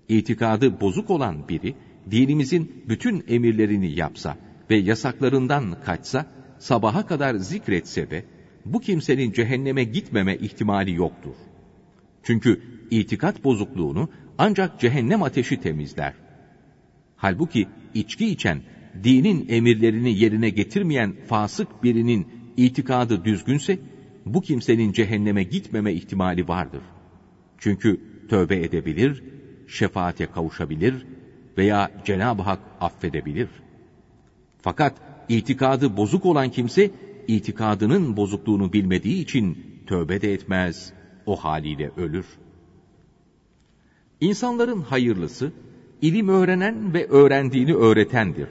İtikadı 0.10 0.82
bozuk 0.82 1.10
olan 1.10 1.49
biri, 1.49 1.75
dinimizin 2.12 2.84
bütün 2.89 3.23
emirlerini 3.28 3.99
yapsa 3.99 4.38
ve 4.69 4.75
yasaklarından 4.75 5.78
kaçsa, 5.86 6.25
sabaha 6.60 7.06
kadar 7.06 7.36
zikretse 7.36 8.10
de, 8.10 8.25
bu 8.65 8.80
kimsenin 8.80 9.32
cehenneme 9.32 9.84
gitmeme 9.84 10.36
ihtimali 10.36 10.95
yoktur. 10.95 11.36
Çünkü 12.23 12.62
itikat 12.91 13.43
bozukluğunu 13.43 14.10
ancak 14.38 14.80
cehennem 14.80 15.23
ateşi 15.23 15.62
temizler. 15.62 16.13
Halbuki 17.15 17.67
içki 17.93 18.25
içen, 18.25 18.62
dinin 19.04 19.45
emirlerini 19.49 20.19
yerine 20.19 20.49
getirmeyen 20.49 21.15
fasık 21.28 21.84
birinin 21.84 22.28
itikadı 22.58 23.25
düzgünse, 23.25 23.80
bu 24.34 24.42
kimsenin 24.42 24.92
cehenneme 24.92 25.44
gitmeme 25.44 25.94
ihtimali 25.94 26.48
vardır. 26.48 26.82
Çünkü 27.58 28.02
tövbe 28.30 28.56
edebilir, 28.56 29.24
şefaate 29.68 30.26
kavuşabilir 30.26 31.06
veya 31.58 31.92
Cenab-ı 32.06 32.42
Hak 32.42 32.60
affedebilir. 32.82 33.50
Fakat 34.62 34.94
itikadı 35.30 35.98
bozuk 35.98 36.26
olan 36.26 36.50
kimse, 36.50 36.92
itikadının 37.28 38.18
bozukluğunu 38.18 38.74
bilmediği 38.74 39.22
için 39.22 39.58
tövbe 39.88 40.22
de 40.22 40.34
etmez, 40.34 40.94
o 41.26 41.36
haliyle 41.36 41.92
ölür. 41.98 42.26
İnsanların 44.22 44.82
hayırlısı, 44.82 45.52
ilim 46.02 46.30
öğrenen 46.30 46.94
ve 46.94 47.08
öğrendiğini 47.08 47.76
öğretendir. 47.76 48.48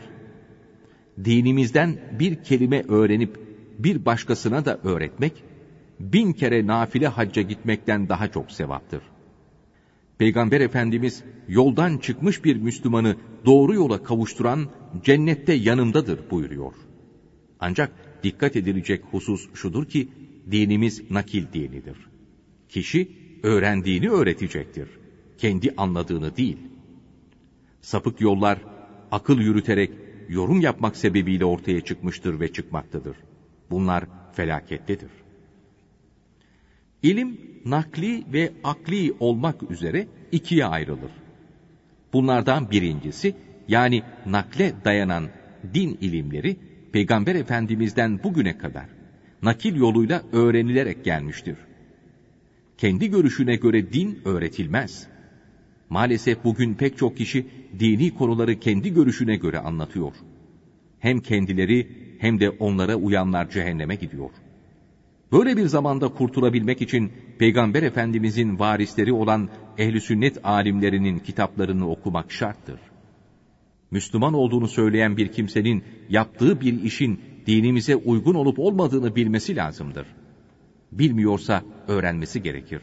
Dinimizden 1.24 1.98
bir 2.18 2.42
kelime 2.42 2.82
öğrenip 2.88 3.40
bir 3.78 4.04
başkasına 4.04 4.64
da 4.64 4.80
öğretmek, 4.84 5.44
bin 6.00 6.32
kere 6.32 6.66
nafile 6.66 7.08
hacca 7.08 7.42
gitmekten 7.42 8.08
daha 8.08 8.28
çok 8.28 8.50
sevaptır. 8.50 9.02
Peygamber 10.18 10.60
Efendimiz 10.60 11.24
yoldan 11.48 11.98
çıkmış 11.98 12.44
bir 12.44 12.56
Müslümanı 12.56 13.16
doğru 13.46 13.74
yola 13.74 14.02
kavuşturan 14.02 14.68
cennette 15.04 15.52
yanımdadır 15.52 16.30
buyuruyor. 16.30 16.72
Ancak 17.60 17.92
dikkat 18.22 18.56
edilecek 18.56 19.04
husus 19.10 19.54
şudur 19.54 19.84
ki 19.84 20.08
dinimiz 20.50 21.10
nakil 21.10 21.52
dinidir. 21.52 21.96
Kişi 22.68 23.08
öğrendiğini 23.42 24.10
öğretecektir. 24.10 24.88
Kendi 25.38 25.74
anladığını 25.76 26.36
değil. 26.36 26.58
Sapık 27.80 28.20
yollar 28.20 28.58
akıl 29.10 29.38
yürüterek 29.40 29.90
yorum 30.28 30.60
yapmak 30.60 30.96
sebebiyle 30.96 31.44
ortaya 31.44 31.80
çıkmıştır 31.80 32.40
ve 32.40 32.52
çıkmaktadır. 32.52 33.16
Bunlar 33.70 34.04
felakettedir. 34.32 35.10
İlim 37.02 37.40
nakli 37.64 38.24
ve 38.32 38.52
akli 38.64 39.14
olmak 39.20 39.70
üzere 39.70 40.06
ikiye 40.32 40.64
ayrılır. 40.64 41.10
Bunlardan 42.12 42.70
birincisi 42.70 43.34
yani 43.68 44.02
nakle 44.26 44.72
dayanan 44.84 45.28
din 45.74 45.98
ilimleri 46.00 46.56
Peygamber 46.92 47.34
Efendimiz'den 47.34 48.22
bugüne 48.22 48.58
kadar 48.58 48.86
nakil 49.42 49.76
yoluyla 49.76 50.22
öğrenilerek 50.32 51.04
gelmiştir. 51.04 51.56
Kendi 52.78 53.10
görüşüne 53.10 53.56
göre 53.56 53.92
din 53.92 54.18
öğretilmez. 54.24 55.06
Maalesef 55.90 56.44
bugün 56.44 56.74
pek 56.74 56.98
çok 56.98 57.16
kişi 57.16 57.46
dini 57.78 58.14
konuları 58.14 58.60
kendi 58.60 58.94
görüşüne 58.94 59.36
göre 59.36 59.58
anlatıyor. 59.58 60.12
Hem 60.98 61.20
kendileri 61.20 61.88
hem 62.18 62.40
de 62.40 62.50
onlara 62.50 62.96
uyanlar 62.96 63.50
cehenneme 63.50 63.94
gidiyor. 63.94 64.30
Böyle 65.32 65.56
bir 65.56 65.66
zamanda 65.66 66.08
kurtulabilmek 66.08 66.82
için 66.82 67.12
Peygamber 67.38 67.82
Efendimizin 67.82 68.58
varisleri 68.58 69.12
olan 69.12 69.48
ehli 69.78 70.00
sünnet 70.00 70.38
alimlerinin 70.44 71.18
kitaplarını 71.18 71.90
okumak 71.90 72.32
şarttır. 72.32 72.80
Müslüman 73.90 74.34
olduğunu 74.34 74.68
söyleyen 74.68 75.16
bir 75.16 75.32
kimsenin 75.32 75.84
yaptığı 76.08 76.60
bir 76.60 76.82
işin 76.82 77.20
dinimize 77.46 77.96
uygun 77.96 78.34
olup 78.34 78.58
olmadığını 78.58 79.16
bilmesi 79.16 79.56
lazımdır. 79.56 80.06
Bilmiyorsa 80.92 81.62
öğrenmesi 81.88 82.42
gerekir. 82.42 82.80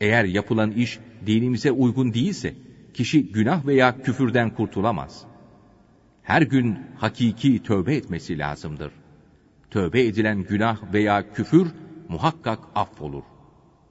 Eğer 0.00 0.24
yapılan 0.24 0.70
iş 0.70 0.98
dinimize 1.26 1.70
uygun 1.70 2.14
değilse, 2.14 2.54
kişi 2.94 3.32
günah 3.32 3.66
veya 3.66 4.02
küfürden 4.02 4.54
kurtulamaz. 4.54 5.24
Her 6.22 6.42
gün 6.42 6.78
hakiki 6.96 7.62
tövbe 7.62 7.94
etmesi 7.94 8.38
lazımdır. 8.38 8.92
Tövbe 9.74 10.06
edilen 10.06 10.42
günah 10.42 10.92
veya 10.92 11.32
küfür 11.32 11.66
muhakkak 12.08 12.58
affolur. 12.74 13.22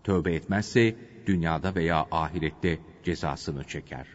Tövbe 0.03 0.33
etmezse 0.33 0.95
dünyada 1.27 1.75
veya 1.75 2.07
ahirette 2.11 2.79
cezasını 3.03 3.63
çeker. 3.63 4.07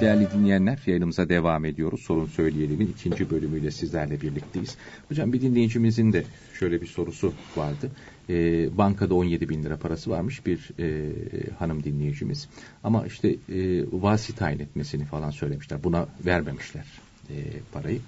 Değerli 0.00 0.30
dinleyenler 0.30 0.78
yayınımıza 0.86 1.28
devam 1.28 1.64
ediyoruz. 1.64 2.00
Sorun 2.00 2.26
Söyleyelim'in 2.26 2.86
ikinci 2.86 3.30
bölümüyle 3.30 3.70
sizlerle 3.70 4.20
birlikteyiz. 4.20 4.76
Hocam 5.08 5.32
bir 5.32 5.40
dinleyicimizin 5.40 6.12
de 6.12 6.24
şöyle 6.58 6.80
bir 6.80 6.86
sorusu 6.86 7.32
vardı. 7.56 7.90
Ee, 8.30 8.78
bankada 8.78 9.14
17 9.14 9.48
bin 9.48 9.62
lira 9.62 9.76
parası 9.76 10.10
varmış 10.10 10.46
bir 10.46 10.70
e, 10.78 11.10
hanım 11.58 11.84
dinleyicimiz. 11.84 12.48
Ama 12.84 13.06
işte 13.06 13.28
e, 13.28 13.84
vasi 13.92 14.34
tayin 14.34 14.58
etmesini 14.58 15.04
falan 15.04 15.30
söylemişler. 15.30 15.84
Buna 15.84 16.06
vermemişler 16.26 16.86
e, 17.30 17.34
parayı. 17.72 18.00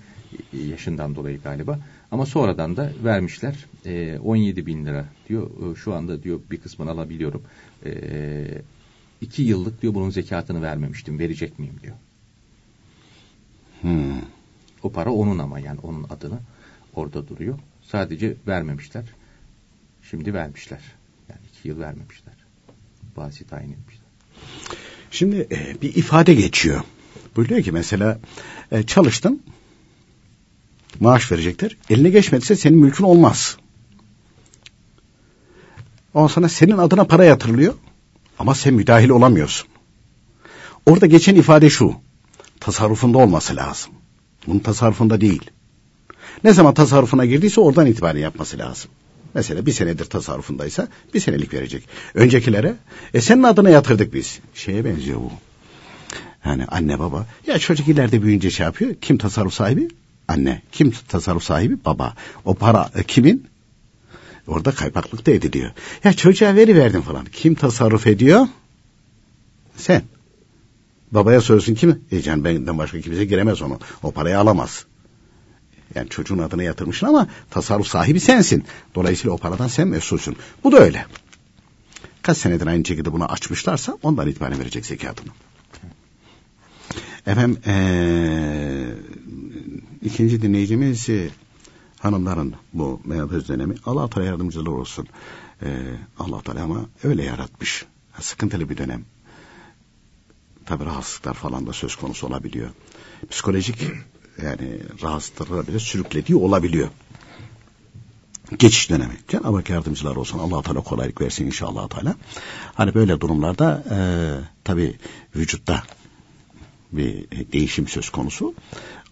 E, 0.53 0.59
yaşından 0.59 1.15
dolayı 1.15 1.43
galiba. 1.43 1.79
Ama 2.11 2.27
sonradan 2.27 2.77
da 2.77 2.93
vermişler. 3.05 3.67
E, 3.87 4.19
17 4.19 4.67
bin 4.67 4.87
lira 4.87 5.05
diyor. 5.29 5.51
E, 5.73 5.75
şu 5.75 5.95
anda 5.95 6.23
diyor 6.23 6.41
bir 6.51 6.61
kısmını 6.61 6.91
alabiliyorum. 6.91 7.43
E, 7.85 8.63
iki 9.21 9.43
yıllık 9.43 9.83
diyor 9.83 9.95
bunun 9.95 10.11
zekatını 10.11 10.63
vermemiştim. 10.63 11.19
Verecek 11.19 11.59
miyim 11.59 11.77
diyor. 11.83 11.97
Hmm. 13.81 14.21
O 14.83 14.93
para 14.93 15.13
onun 15.13 15.39
ama 15.39 15.59
yani 15.59 15.81
onun 15.83 16.05
adını 16.05 16.39
orada 16.95 17.29
duruyor. 17.29 17.59
Sadece 17.83 18.37
vermemişler. 18.47 19.05
Şimdi 20.11 20.35
vermişler. 20.35 20.81
Yani 21.29 21.41
iki 21.53 21.69
yıl 21.69 21.81
vermemişler. 21.81 22.35
Bazı 23.17 23.45
tayin 23.45 23.73
etmişler. 23.73 24.07
Şimdi 25.11 25.49
e, 25.51 25.83
bir 25.83 25.95
ifade 25.95 26.35
geçiyor. 26.35 26.81
Buyuruyor 27.37 27.63
ki 27.63 27.73
mesela 27.73 28.19
e, 28.73 28.83
çalıştın 28.83 29.43
maaş 31.01 31.33
verecekler. 31.33 31.77
Eline 31.91 32.11
geçmediyse 32.11 32.57
senin 32.57 32.79
mülkün 32.79 33.05
olmaz. 33.05 33.57
Ondan 36.15 36.27
sonra 36.27 36.49
senin 36.49 36.79
adına 36.79 37.05
para 37.05 37.25
yatırılıyor. 37.25 37.75
Ama 38.39 38.55
sen 38.55 38.75
müdahil 38.75 39.09
olamıyorsun. 39.09 39.69
Orada 40.87 41.07
geçen 41.07 41.35
ifade 41.35 41.71
şu. 41.71 41.95
Tasarrufunda 42.61 43.19
olması 43.19 43.57
lazım. 43.57 43.93
Bunun 44.47 44.59
tasarrufunda 44.59 45.21
değil. 45.21 45.51
Ne 46.45 46.53
zaman 46.53 46.75
tasarrufuna 46.75 47.25
girdiyse 47.25 47.61
oradan 47.61 47.87
itibaren 47.87 48.21
yapması 48.21 48.59
lazım. 48.59 48.91
Mesela 49.35 49.67
bir 49.67 49.73
senedir 49.73 50.05
tasarrufundaysa 50.05 50.89
bir 51.15 51.21
senelik 51.21 51.55
verecek. 51.55 51.89
Öncekilere 52.15 52.75
e 53.15 53.21
senin 53.21 53.43
adına 53.43 53.71
yatırdık 53.71 54.15
biz. 54.15 54.41
Şeye 54.55 54.85
benziyor 54.85 55.21
bu. 55.21 55.33
Yani 56.45 56.65
anne 56.65 56.99
baba. 56.99 57.27
Ya 57.47 57.59
çocuk 57.59 57.89
ileride 57.89 58.23
büyüyünce 58.23 58.51
şey 58.51 58.65
yapıyor. 58.65 58.95
Kim 59.01 59.19
tasarruf 59.19 59.55
sahibi? 59.55 59.89
Anne. 60.29 60.63
Kim 60.73 60.93
tasarruf 61.09 61.43
sahibi? 61.43 61.85
Baba. 61.85 62.15
O 62.45 62.55
para 62.55 62.91
e, 62.95 63.03
kimin? 63.03 63.47
Orada 64.47 64.71
kaypaklık 64.71 65.27
da 65.27 65.31
ediliyor. 65.31 65.71
Ya 66.05 66.13
çocuğa 66.13 66.55
veri 66.55 66.77
verdim 66.77 67.03
falan. 67.03 67.25
Kim 67.33 67.55
tasarruf 67.55 68.07
ediyor? 68.07 68.47
Sen. 69.77 70.03
Babaya 71.13 71.41
soruyorsun 71.41 71.75
kim? 71.75 72.05
E 72.13 72.23
can 72.23 72.45
benden 72.45 72.79
başka 72.79 73.01
kimse 73.01 73.25
giremez 73.25 73.63
onu. 73.63 73.79
O 74.03 74.11
parayı 74.11 74.39
alamaz. 74.39 74.85
Yani 75.95 76.09
çocuğun 76.09 76.39
adına 76.39 76.63
yatırmışsın 76.63 77.07
ama 77.07 77.27
tasarruf 77.51 77.87
sahibi 77.87 78.21
sensin. 78.21 78.65
Dolayısıyla 78.95 79.35
o 79.35 79.39
paradan 79.39 79.69
sen 79.69 79.89
mesulsün. 79.89 80.37
Bu 80.65 80.73
da 80.73 80.79
öyle. 80.79 81.07
Kaç 82.23 82.39
senedir 82.39 82.67
aynı 82.67 82.85
şekilde 82.85 83.13
bunu 83.13 83.25
açmışlarsa 83.25 83.99
ondan 84.03 84.29
itibaren 84.29 84.61
verecek 84.61 84.87
zekatını. 84.87 85.31
Efendim 87.27 87.61
ee, 87.67 88.87
ikinci 90.03 90.43
dinleyicimiz 90.43 91.09
hanımların 91.99 92.55
bu 92.73 93.01
menopöz 93.05 93.49
dönemi 93.49 93.75
Allah 93.87 94.11
Teala 94.11 94.27
yardımcıları 94.27 94.71
olsun. 94.71 95.07
Ee, 95.63 95.67
Allah 96.19 96.43
Teala 96.43 96.63
ama 96.63 96.81
öyle 97.05 97.25
yaratmış. 97.25 97.85
Sıkıntılı 98.21 98.69
bir 98.69 98.77
dönem. 98.77 99.05
Tabi 100.67 100.85
rahatsızlıklar 100.85 101.35
falan 101.35 101.67
da 101.67 101.73
söz 101.73 101.97
konusu 101.97 102.27
olabiliyor. 102.27 102.71
Psikolojik 103.31 103.93
yani 104.45 104.79
rahatsızlıklara 105.03 105.67
bile 105.67 105.79
sürüklediği 105.79 106.39
olabiliyor. 106.39 106.89
Geçiş 108.59 108.91
dönemi. 108.91 109.17
Cenab-ı 109.29 109.57
Hak 109.57 109.71
yardımcılar 109.71 110.17
olsun. 110.17 110.39
allah 110.39 110.63
Teala 110.63 110.81
kolaylık 110.81 111.21
versin 111.21 111.47
inşallah 111.47 111.89
Teala. 111.89 112.15
Hani 112.75 112.95
böyle 112.95 113.21
durumlarda 113.21 113.85
e, 113.91 113.99
tabi 114.65 114.97
vücutta 115.37 115.83
bir 116.93 117.31
değişim 117.53 117.89
söz 117.89 118.11
konusu. 118.11 118.55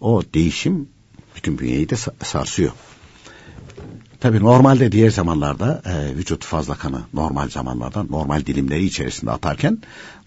O 0.00 0.22
değişim 0.34 0.88
bütün 1.36 1.58
bünyeyi 1.58 1.88
de 1.90 1.96
sarsıyor. 2.24 2.72
Tabii 4.20 4.40
normalde 4.40 4.92
diğer 4.92 5.10
zamanlarda 5.10 5.82
e, 5.84 6.16
vücut 6.16 6.44
fazla 6.44 6.74
kanı 6.74 7.02
normal 7.14 7.48
zamanlarda 7.48 8.02
normal 8.02 8.46
dilimleri 8.46 8.84
içerisinde 8.84 9.30
atarken 9.30 9.78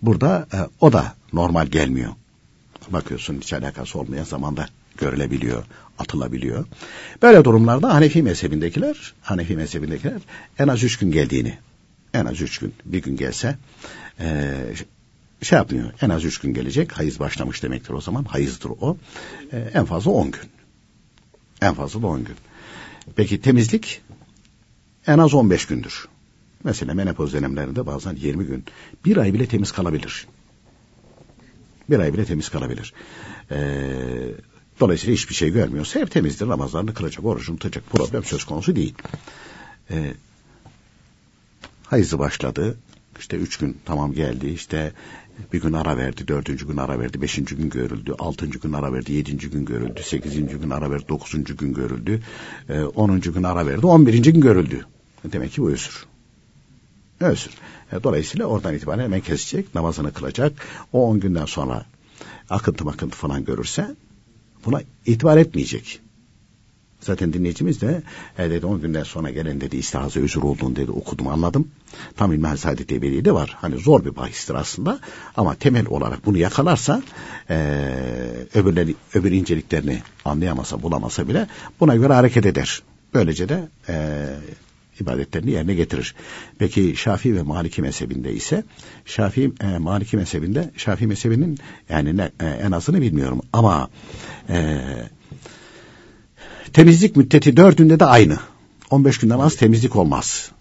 burada 0.02 0.48
e, 0.54 0.58
o 0.80 0.94
da 0.94 1.16
normal 1.34 1.68
gelmiyor. 1.68 2.12
Bakıyorsun 2.90 3.38
hiç 3.42 3.54
alakası 3.54 4.00
olmayan 4.00 4.24
zamanda 4.24 4.68
görülebiliyor, 4.98 5.64
atılabiliyor. 6.00 6.66
Böyle 7.22 7.44
durumlarda 7.44 7.94
Hanefi 7.94 8.24
mezhebindekiler, 8.24 9.14
Hanefi 9.22 9.56
mezhebindekiler 9.56 10.22
en 10.60 10.68
az 10.68 10.84
üç 10.84 10.98
gün 10.98 11.12
geldiğini, 11.12 11.58
en 12.14 12.26
az 12.26 12.42
üç 12.42 12.58
gün, 12.58 12.74
bir 12.86 13.02
gün 13.02 13.18
gelse 13.18 13.58
e, 14.20 14.56
şey 15.42 15.58
yapmıyor. 15.58 15.92
En 16.02 16.10
az 16.10 16.26
üç 16.26 16.38
gün 16.38 16.54
gelecek. 16.54 16.92
Hayız 16.92 17.20
başlamış 17.20 17.64
demektir 17.64 17.94
o 17.94 18.02
zaman. 18.02 18.24
Hayızdır 18.24 18.72
o. 18.82 18.98
E, 19.52 19.58
en 19.74 19.86
fazla 19.86 20.12
on 20.12 20.32
gün. 20.32 20.50
En 21.62 21.74
fazla 21.74 22.02
da 22.02 22.08
on 22.08 22.24
gün. 22.24 22.36
Peki 23.16 23.42
temizlik 23.42 24.02
en 25.08 25.18
az 25.18 25.34
15 25.34 25.66
gündür. 25.66 26.08
Mesela 26.64 26.94
menopoz 26.94 27.34
dönemlerinde 27.34 27.86
bazen 27.86 28.16
20 28.16 28.46
gün. 28.46 28.66
Bir 29.06 29.18
ay 29.18 29.34
bile 29.34 29.46
temiz 29.46 29.72
kalabilir. 29.72 30.28
Bir 31.90 32.00
ay 32.00 32.14
bile 32.14 32.26
temiz 32.26 32.50
kalabilir. 32.50 32.94
Ee, 33.52 33.58
dolayısıyla 34.82 35.14
hiçbir 35.16 35.36
şey 35.36 35.50
görmüyorsa 35.50 36.00
hep 36.00 36.12
temizdir. 36.12 36.48
Ramazanını 36.48 36.94
kılacak, 36.94 37.26
orucunu 37.26 37.58
tutacak. 37.58 37.90
Problem 37.90 38.24
söz 38.24 38.44
konusu 38.44 38.76
değil. 38.76 38.94
Ee, 39.92 40.14
hayızı 41.84 42.20
başladı. 42.20 42.78
İşte 43.20 43.38
üç 43.38 43.58
gün 43.58 43.78
tamam 43.86 44.14
geldi. 44.14 44.48
İşte 44.48 44.94
bir 45.54 45.62
gün 45.62 45.74
ara 45.74 45.98
verdi, 45.98 46.28
dördüncü 46.28 46.68
gün 46.68 46.78
ara 46.78 47.00
verdi, 47.00 47.22
beşinci 47.22 47.56
gün 47.56 47.70
görüldü, 47.70 48.16
altıncı 48.20 48.60
gün 48.60 48.74
ara 48.74 48.94
verdi, 48.94 49.14
yedinci 49.14 49.50
gün 49.50 49.66
görüldü, 49.66 50.02
sekizinci 50.04 50.56
gün 50.56 50.70
ara 50.70 50.92
verdi, 50.92 51.06
dokuzuncu 51.10 51.58
gün 51.58 51.74
görüldü, 51.74 52.22
e, 52.70 52.82
onuncu 52.82 53.34
gün 53.34 53.44
ara 53.44 53.66
verdi, 53.66 53.86
on 53.86 54.08
birinci 54.08 54.34
gün 54.34 54.42
görüldü. 54.42 54.86
Demek 55.24 55.52
ki 55.52 55.62
bu 55.62 55.72
özür. 55.72 56.06
Özür. 57.20 57.52
E, 57.92 58.04
dolayısıyla 58.04 58.46
oradan 58.46 58.76
itibaren 58.76 59.04
hemen 59.04 59.22
kesecek, 59.22 59.76
namazını 59.76 60.14
kılacak. 60.14 60.54
O 60.94 61.10
on 61.10 61.20
günden 61.20 61.46
sonra 61.46 61.86
akıntı 62.50 62.86
makıntı 62.86 63.18
falan 63.18 63.46
görürse 63.46 63.96
buna 64.66 64.82
itibar 65.06 65.38
etmeyecek. 65.38 66.02
Zaten 67.02 67.34
dinleyicimiz 67.34 67.82
de 67.82 68.04
e, 68.38 68.50
dedi 68.50 68.66
10 68.66 68.82
günden 68.82 69.04
sonra 69.04 69.30
gelen 69.30 69.62
dedi 69.62 69.78
istihaza 69.78 70.20
özür 70.20 70.42
olduğunu 70.42 70.76
dedi 70.76 70.92
okudum 70.92 71.28
anladım. 71.28 71.68
Tam 72.16 72.34
İlmihal 72.34 72.58
Saadet 72.58 72.92
Ebeli'de 72.92 73.26
de 73.26 73.34
var. 73.34 73.58
Hani 73.62 73.78
zor 73.78 74.06
bir 74.06 74.16
bahistir 74.16 74.54
aslında 74.54 75.00
ama 75.38 75.56
temel 75.56 75.86
olarak 75.88 76.26
bunu 76.26 76.38
yakalarsa 76.38 77.04
e, 77.50 77.56
öbürleri, 78.54 78.96
öbür 79.14 79.32
inceliklerini 79.32 80.02
anlayamasa 80.26 80.84
bulamasa 80.84 81.28
bile 81.28 81.48
buna 81.80 81.96
göre 81.96 82.14
hareket 82.14 82.46
eder. 82.46 82.84
Böylece 83.14 83.50
de 83.50 83.70
e, 83.90 84.26
ibadetlerini 85.00 85.52
yerine 85.52 85.74
getirir. 85.74 86.16
Peki 86.60 86.96
Şafii 86.96 87.36
ve 87.36 87.42
Maliki 87.42 87.82
mezhebinde 87.82 88.34
ise 88.34 88.64
Şafii 89.06 89.52
e, 89.62 89.78
Maliki 89.78 90.18
mezhebinde 90.18 90.72
Şafii 90.78 91.08
mezhebinin 91.08 91.60
yani 91.90 92.18
ne, 92.18 92.32
e, 92.40 92.46
en 92.46 92.72
azını 92.72 93.02
bilmiyorum 93.02 93.42
ama 93.54 93.90
e, 94.50 94.82
Temizlik 96.74 97.16
müddeti 97.16 97.58
dördünde 97.58 98.00
de 98.00 98.06
aynı. 98.06 98.40
15 98.90 99.18
günden 99.18 99.40
az 99.40 99.56
temizlik 99.56 99.96
olmaz. 99.96 100.52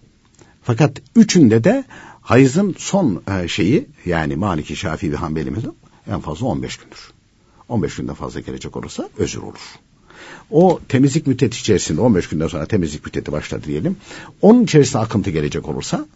Fakat 0.63 1.03
üçünde 1.17 1.65
de 1.65 1.85
hayızın 2.21 2.75
son 2.79 3.23
e, 3.31 3.49
şeyi 3.49 3.87
yani 4.07 4.37
Maliki, 4.37 4.77
Şafii 4.77 5.13
ve 5.13 5.17
Hanbeli 5.17 5.53
en 6.11 6.21
fazla 6.21 6.47
15 6.47 6.77
gündür. 6.77 7.11
15 7.69 7.97
günden 7.97 8.15
fazla 8.15 8.41
gelecek 8.41 8.77
olursa 8.77 9.09
özür 9.19 9.43
olur. 9.43 9.61
O 10.51 10.81
temizlik 10.89 11.27
müddeti 11.27 11.61
içerisinde 11.61 12.01
15 12.01 12.29
günden 12.29 12.47
sonra 12.47 12.67
temizlik 12.67 13.07
müddeti 13.07 13.33
başladı 13.33 13.63
diyelim. 13.67 13.97
Onun 14.43 14.65
içerisinde 14.65 14.99
akıntı 15.03 15.31
gelecek 15.31 15.69
olursa 15.69 16.07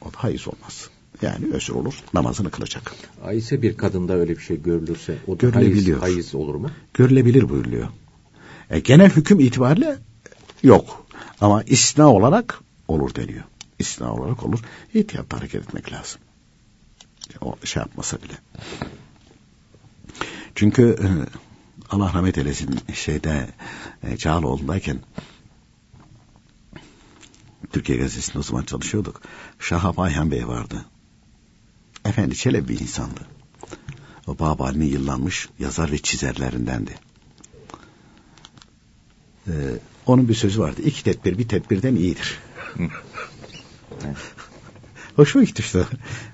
o 0.00 0.04
da 0.04 0.16
hayız 0.16 0.48
olmaz. 0.48 0.88
Yani 1.22 1.46
özür 1.52 1.74
olur 1.74 1.94
namazını 2.14 2.50
kılacak. 2.50 2.94
Ayse 3.24 3.62
bir 3.62 3.76
kadında 3.76 4.14
öyle 4.14 4.36
bir 4.36 4.42
şey 4.42 4.62
görülürse 4.62 5.16
o 5.26 5.40
da 5.40 5.56
hayız, 5.56 5.88
hayız 6.00 6.34
olur 6.34 6.54
mu? 6.54 6.70
Görülebilir 6.94 7.48
buyuruluyor. 7.48 7.88
E, 8.70 8.80
genel 8.80 9.10
hüküm 9.10 9.40
itibariyle 9.40 9.98
yok. 10.62 11.06
Ama 11.40 11.62
istina 11.62 12.12
olarak 12.12 12.60
olur 12.88 13.14
deniyor. 13.14 13.44
İstina 13.78 14.14
olarak 14.14 14.42
olur. 14.44 14.60
İhtiyatla 14.94 15.38
hareket 15.38 15.62
etmek 15.62 15.92
lazım. 15.92 16.20
O 17.40 17.56
şey 17.64 17.80
yapmasa 17.80 18.16
bile. 18.22 18.34
Çünkü 20.54 20.82
e, 20.82 21.08
Allah 21.92 22.12
rahmet 22.14 22.38
eylesin 22.38 22.80
şeyde 22.94 23.46
e, 24.02 24.16
Cağaloğlu'ndayken 24.16 24.98
Türkiye 27.72 27.98
Gazetesi'nde 27.98 28.38
o 28.38 28.42
zaman 28.42 28.62
çalışıyorduk. 28.62 29.22
Şahap 29.58 29.98
Ayhan 29.98 30.30
Bey 30.30 30.48
vardı. 30.48 30.84
Efendi 32.04 32.36
çelebi 32.36 32.68
bir 32.68 32.80
insandı. 32.80 33.20
o 34.26 34.38
Babali'nin 34.38 34.86
yıllanmış 34.86 35.48
yazar 35.58 35.92
ve 35.92 35.98
çizerlerindendi. 35.98 36.94
Ee, 39.48 39.52
onun 40.06 40.28
bir 40.28 40.34
sözü 40.34 40.60
vardı. 40.60 40.82
İki 40.82 41.04
tedbir 41.04 41.38
bir 41.38 41.48
tedbirden 41.48 41.94
iyidir. 41.94 42.38
Hoşuma 45.16 45.44
gitti 45.44 45.62
işte. 45.62 45.84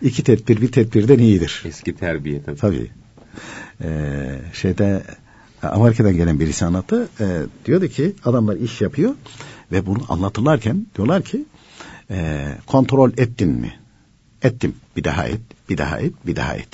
İki 0.03 0.25
tedbir 0.25 0.61
bir 0.61 0.73
tedbirden 0.73 1.19
iyidir. 1.19 1.63
Eski 1.67 1.97
terbiye 1.97 2.43
tabii. 2.43 2.57
Tabii. 2.57 2.91
Ee, 3.83 4.41
şeyde 4.53 5.03
Amerika'dan 5.63 6.17
gelen 6.17 6.41
birisi 6.41 6.65
anlattı. 6.65 7.09
Ee, 7.21 7.43
diyordu 7.65 7.89
ki 7.89 8.15
adamlar 8.25 8.57
iş 8.57 8.81
yapıyor 8.81 9.15
ve 9.73 9.87
bunu 9.87 9.99
anlatırlarken 10.09 10.87
diyorlar 10.97 11.23
ki 11.23 11.45
e, 12.11 12.49
kontrol 12.67 13.11
ettin 13.17 13.49
mi? 13.49 13.75
Ettim. 14.43 14.75
Bir 14.97 15.05
daha 15.05 15.27
et, 15.27 15.41
bir 15.69 15.79
daha 15.79 15.99
et, 15.99 16.13
bir 16.27 16.37
daha 16.37 16.55
et. 16.55 16.69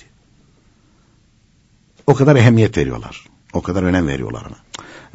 O 2.07 2.14
kadar 2.14 2.37
ehemmiyet 2.37 2.78
veriyorlar. 2.78 3.24
O 3.53 3.62
kadar 3.62 3.82
önem 3.82 4.09
veriyorlar 4.09 4.43
ona. 4.43 4.57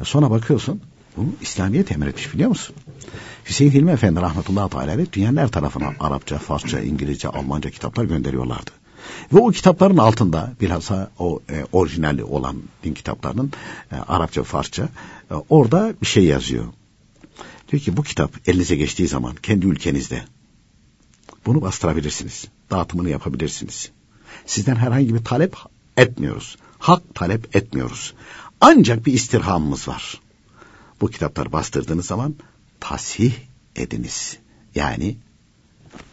E, 0.00 0.04
sonra 0.04 0.30
bakıyorsun 0.30 0.80
bunu 1.16 1.28
İslamiyet 1.40 1.92
emretmiş 1.92 2.34
biliyor 2.34 2.48
musun? 2.48 2.76
Hüseyin 3.44 3.70
Hilmi 3.70 3.90
Efendi 3.90 4.20
rahmetullahi 4.20 4.70
teala 4.70 5.12
dünyanın 5.12 5.36
her 5.36 5.48
tarafına 5.48 5.92
Arapça, 6.00 6.38
Farsça, 6.38 6.80
İngilizce, 6.80 7.28
Almanca 7.28 7.70
kitaplar 7.70 8.04
gönderiyorlardı. 8.04 8.70
Ve 9.32 9.38
o 9.38 9.50
kitapların 9.50 9.96
altında 9.96 10.52
bilhassa 10.60 11.10
o 11.18 11.40
e, 11.50 11.64
orijinali 11.72 12.24
olan 12.24 12.56
din 12.84 12.94
kitaplarının 12.94 13.52
e, 13.92 13.96
Arapça, 13.96 14.42
Farsça 14.42 14.88
e, 15.30 15.34
orada 15.48 15.94
bir 16.02 16.06
şey 16.06 16.24
yazıyor. 16.24 16.64
Diyor 17.70 17.82
ki 17.82 17.96
bu 17.96 18.02
kitap 18.02 18.48
elinize 18.48 18.76
geçtiği 18.76 19.08
zaman 19.08 19.34
kendi 19.34 19.66
ülkenizde 19.66 20.22
bunu 21.46 21.62
bastırabilirsiniz. 21.62 22.44
Dağıtımını 22.70 23.10
yapabilirsiniz. 23.10 23.90
Sizden 24.46 24.76
herhangi 24.76 25.14
bir 25.14 25.24
talep 25.24 25.56
etmiyoruz. 25.96 26.56
Hak 26.78 27.14
talep 27.14 27.56
etmiyoruz. 27.56 28.14
Ancak 28.60 29.06
bir 29.06 29.12
istirhamımız 29.12 29.88
var. 29.88 30.20
Bu 31.00 31.10
kitapları 31.10 31.52
bastırdığınız 31.52 32.06
zaman 32.06 32.34
tasih 32.80 33.32
ediniz. 33.76 34.38
Yani 34.74 35.16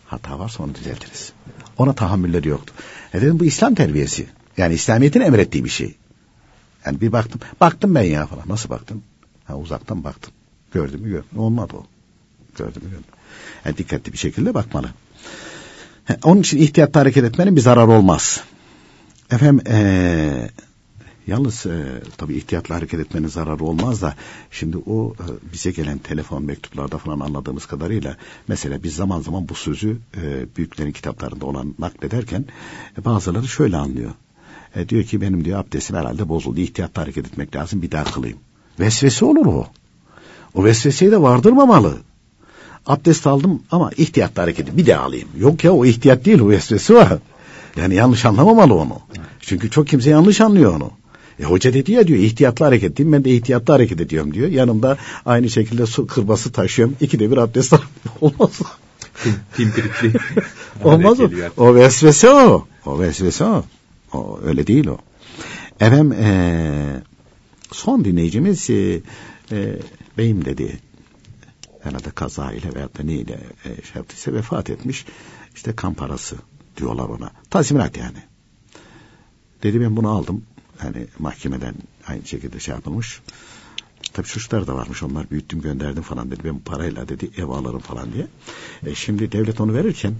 hata 0.08 0.40
varsa 0.40 0.64
onu 0.64 0.76
düzeltiriz. 0.76 1.34
Ona 1.78 1.94
tahammülleri 1.94 2.48
yoktu. 2.48 2.74
E 3.14 3.22
dedim 3.22 3.40
bu 3.40 3.46
İslam 3.46 3.76
terbiyesi. 3.76 4.28
Yani 4.58 4.74
İslamiyet'in 4.74 5.22
emrettiği 5.22 5.66
bir 5.66 5.70
şey. 5.70 5.96
Yani 6.86 7.02
bir 7.02 7.12
baktım. 7.12 7.42
Baktım 7.62 7.96
ben 7.96 8.02
ya 8.02 8.28
falan. 8.28 8.44
Nasıl 8.50 8.70
baktım? 8.70 9.04
Ha, 9.46 9.58
uzaktan 9.58 10.04
baktım. 10.04 10.34
Gördüm 10.74 11.02
mü 11.02 11.10
gördüm. 11.10 11.38
Olmadı 11.38 11.74
o. 11.76 11.86
Gördüm 12.58 12.82
mü 12.84 12.90
gördüm. 12.90 13.06
Yani 13.66 13.78
dikkatli 13.78 14.14
bir 14.14 14.18
şekilde 14.18 14.54
bakmalı. 14.54 14.90
Onun 16.24 16.42
için 16.42 16.58
ihtiyatlı 16.58 17.00
hareket 17.00 17.24
etmenin 17.24 17.56
bir 17.56 17.62
zararı 17.62 17.92
olmaz. 17.92 18.42
Efendim 19.32 19.62
ee, 19.68 20.50
Yalnız 21.28 21.66
e, 21.66 22.02
tabii 22.18 22.36
ihtiyatla 22.36 22.76
hareket 22.76 23.00
etmenin 23.00 23.28
zararı 23.28 23.64
olmaz 23.64 24.02
da 24.02 24.16
şimdi 24.52 24.78
o 24.78 25.14
e, 25.14 25.54
bize 25.54 25.72
gelen 25.72 25.98
telefon 25.98 26.44
mektuplarda 26.44 26.98
falan 26.98 27.20
anladığımız 27.20 27.66
kadarıyla 27.66 28.18
mesela 28.48 28.84
biz 28.84 28.96
zaman 28.96 29.22
zaman 29.22 29.50
bu 29.50 29.56
sözü 29.56 29.98
e, 30.18 30.46
büyüklerin 30.58 30.92
kitaplarında 30.92 31.46
olan 31.46 31.76
naklederken 31.80 32.46
e, 32.98 33.06
bazıları 33.06 33.48
şöyle 33.48 33.78
anlıyor. 33.78 34.12
E, 34.76 34.90
diyor 34.90 35.04
ki 35.04 35.22
benim 35.22 35.46
diyor 35.46 35.60
abdestim 35.60 35.96
herhalde 35.96 36.30
bozuldu. 36.30 36.60
İhtiyatla 36.60 37.02
hareket 37.02 37.28
etmek 37.28 37.56
lazım 37.56 37.82
bir 37.82 37.92
daha 37.92 38.04
kılayım. 38.04 38.38
Vesvese 38.80 39.26
olur 39.26 39.46
o. 39.46 39.68
O 40.54 40.64
vesveseyi 40.64 41.12
de 41.12 41.22
vardırmamalı. 41.22 41.98
Abdest 42.86 43.28
aldım 43.28 43.64
ama 43.72 43.92
ihtiyatla 43.98 44.44
hareket 44.44 44.78
bir 44.78 44.86
daha 44.86 45.04
alayım. 45.04 45.30
Yok 45.38 45.64
ya 45.64 45.74
o 45.74 45.86
ihtiyat 45.86 46.26
değil 46.26 46.40
o 46.40 46.50
vesvese 46.50 46.94
var. 46.94 47.18
Yani 47.76 47.96
yanlış 47.96 48.26
anlamamalı 48.26 48.76
onu. 48.76 49.00
Çünkü 49.40 49.70
çok 49.70 49.88
kimse 49.88 50.10
yanlış 50.10 50.42
anlıyor 50.42 50.76
onu. 50.76 50.92
E 51.40 51.44
hoca 51.44 51.74
dedi 51.74 51.92
ya 51.92 52.08
diyor 52.08 52.20
ihtiyatlı 52.20 52.66
hareket 52.66 52.92
edeyim 52.92 53.14
ben 53.14 53.24
de 53.24 53.30
ihtiyatlı 53.30 53.74
hareket 53.74 54.02
ediyorum 54.02 54.34
diyor. 54.34 54.50
Yanımda 54.50 54.98
aynı 55.26 55.50
şekilde 55.50 55.86
su 55.86 56.08
kırbası 56.08 56.52
taşıyorum. 56.52 56.96
İkide 57.02 57.32
bir 57.32 57.38
abdest 57.38 57.74
olmaz. 58.22 58.62
Pimpirikli. 59.56 60.14
olmaz 60.84 61.20
o. 61.20 61.30
O 61.58 61.76
vesvese 61.76 62.30
o. 62.30 62.68
O 62.86 63.00
vesvese 63.00 63.44
o. 63.44 63.64
O 64.14 64.40
öyle 64.46 64.68
değil 64.68 64.88
o. 64.88 64.98
Efendim 65.80 66.12
ee, 66.12 67.02
son 67.72 68.06
dinleyicimiz 68.06 68.70
e, 68.70 69.02
e, 69.52 69.80
beyim 70.18 70.46
dedi 70.46 70.80
herhalde 71.82 72.10
kaza 72.10 72.52
ile 72.52 72.76
veya 72.76 72.88
da 72.88 73.04
neyle 73.04 73.40
e, 73.66 73.68
şey 73.68 73.96
yaptıysa 73.96 74.34
vefat 74.34 74.70
etmiş. 74.70 75.06
İşte 75.56 75.76
kan 75.76 75.94
parası 75.94 76.36
diyorlar 76.78 77.10
ona. 77.10 77.32
Tazminat 77.50 77.98
yani. 77.98 78.18
Dedi 79.64 79.82
ben 79.82 79.96
bunu 79.96 80.10
aldım 80.10 80.44
hani 80.78 81.08
mahkemeden 81.20 81.76
aynı 82.08 82.26
şekilde 82.26 82.60
şey 82.60 82.76
yapılmış. 82.76 83.22
Tabii 84.14 84.28
çocuklar 84.28 84.68
da 84.68 84.76
varmış 84.76 85.04
onlar 85.04 85.30
büyüttüm 85.30 85.62
gönderdim 85.62 86.04
falan 86.04 86.32
dedi. 86.32 86.42
Ben 86.44 86.60
parayla 86.60 87.10
dedi 87.10 87.32
ev 87.38 87.50
alırım 87.50 87.80
falan 87.80 88.14
diye. 88.14 88.28
E, 88.86 88.96
şimdi 88.96 89.32
devlet 89.32 89.62
onu 89.62 89.74
verirken 89.74 90.14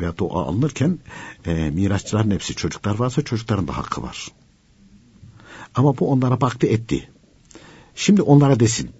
veya 0.00 0.14
o 0.20 0.38
alınırken 0.38 0.98
e, 1.46 1.70
mirasçıların 1.70 2.30
hepsi 2.30 2.54
çocuklar 2.54 2.94
varsa 2.94 3.22
çocukların 3.22 3.68
da 3.68 3.76
hakkı 3.76 4.02
var. 4.02 4.28
Ama 5.74 5.98
bu 5.98 6.10
onlara 6.10 6.40
baktı 6.40 6.66
etti. 6.66 7.10
Şimdi 7.94 8.22
onlara 8.22 8.60
desin. 8.60 8.90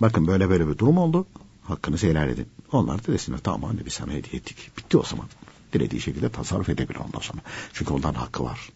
Bakın 0.00 0.26
böyle 0.26 0.50
böyle 0.50 0.68
bir 0.68 0.78
durum 0.78 0.98
oldu. 0.98 1.26
Hakkınızı 1.62 2.06
helal 2.06 2.28
edin. 2.28 2.48
Onlar 2.72 3.06
da 3.06 3.12
desinler 3.12 3.38
tamam 3.38 3.70
anne 3.70 3.86
biz 3.86 3.92
sana 3.92 4.12
hediye 4.12 4.36
ettik. 4.36 4.70
Bitti 4.78 4.98
o 4.98 5.02
zaman. 5.02 5.26
Dilediği 5.72 6.00
şekilde 6.00 6.28
tasarruf 6.28 6.68
edebilir 6.68 6.98
ondan 7.06 7.20
sonra. 7.20 7.40
Çünkü 7.72 7.92
onların 7.92 8.14
hakkı 8.20 8.44
var 8.44 8.70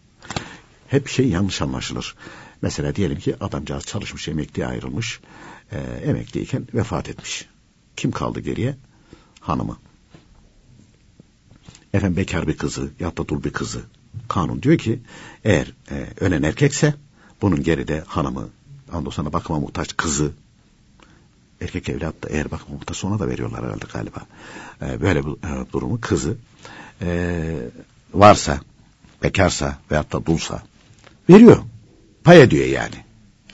hep 0.91 1.07
şey 1.07 1.29
yanlış 1.29 1.61
anlaşılır. 1.61 2.15
Mesela 2.61 2.95
diyelim 2.95 3.19
ki 3.19 3.35
adamcağız 3.39 3.85
çalışmış, 3.85 4.27
emekliye 4.27 4.67
ayrılmış, 4.67 5.19
e, 5.71 5.77
emekliyken 5.79 6.67
vefat 6.73 7.09
etmiş. 7.09 7.45
Kim 7.95 8.11
kaldı 8.11 8.39
geriye? 8.39 8.75
Hanımı. 9.39 9.77
Efendim 11.93 12.17
bekar 12.17 12.47
bir 12.47 12.57
kızı 12.57 12.91
ya 12.99 13.17
da 13.17 13.27
dul 13.27 13.43
bir 13.43 13.53
kızı. 13.53 13.81
Kanun 14.27 14.61
diyor 14.63 14.77
ki 14.77 14.99
eğer 15.43 15.73
e, 15.91 16.07
ölen 16.19 16.43
erkekse 16.43 16.93
bunun 17.41 17.63
geride 17.63 18.03
hanımı, 18.07 18.49
ondan 18.93 19.11
sonra 19.11 19.33
bakıma 19.33 19.59
muhtaç 19.59 19.97
kızı, 19.97 20.31
erkek 21.61 21.89
evlat 21.89 22.23
da 22.23 22.29
eğer 22.29 22.51
bakıma 22.51 22.75
muhtaç 22.75 23.03
ona 23.05 23.19
da 23.19 23.27
veriyorlar 23.27 23.65
herhalde 23.65 23.85
galiba. 23.93 24.19
E, 24.81 25.01
böyle 25.01 25.25
bir 25.25 25.31
e, 25.31 25.71
durumu 25.73 26.01
kızı 26.01 26.37
e, 27.01 27.53
varsa, 28.13 28.59
bekarsa 29.23 29.77
veyahut 29.91 30.13
da 30.13 30.25
dulsa 30.25 30.70
veriyor. 31.33 31.57
Pay 32.23 32.41
ediyor 32.41 32.65
yani. 32.65 32.95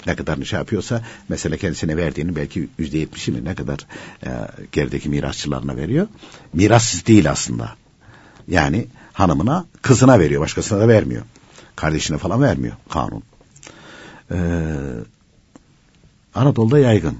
Ne 0.07 0.15
kadar 0.15 0.43
şey 0.43 0.59
yapıyorsa 0.59 1.01
mesela 1.29 1.57
kendisine 1.57 1.97
verdiğinin 1.97 2.35
belki 2.35 2.69
yüzde 2.77 2.97
yetmişi 2.97 3.31
mi 3.31 3.45
ne 3.45 3.55
kadar 3.55 3.87
e, 4.25 4.29
gerideki 4.71 5.09
mirasçılarına 5.09 5.75
veriyor. 5.75 6.07
Mirassız 6.53 7.05
değil 7.05 7.31
aslında. 7.31 7.75
Yani 8.47 8.87
hanımına 9.13 9.65
kızına 9.81 10.19
veriyor 10.19 10.41
başkasına 10.41 10.79
da 10.79 10.87
vermiyor. 10.87 11.23
Kardeşine 11.75 12.17
falan 12.17 12.41
vermiyor 12.41 12.75
kanun. 12.89 13.23
Ee, 14.31 14.37
Anadolu'da 16.35 16.79
yaygın. 16.79 17.17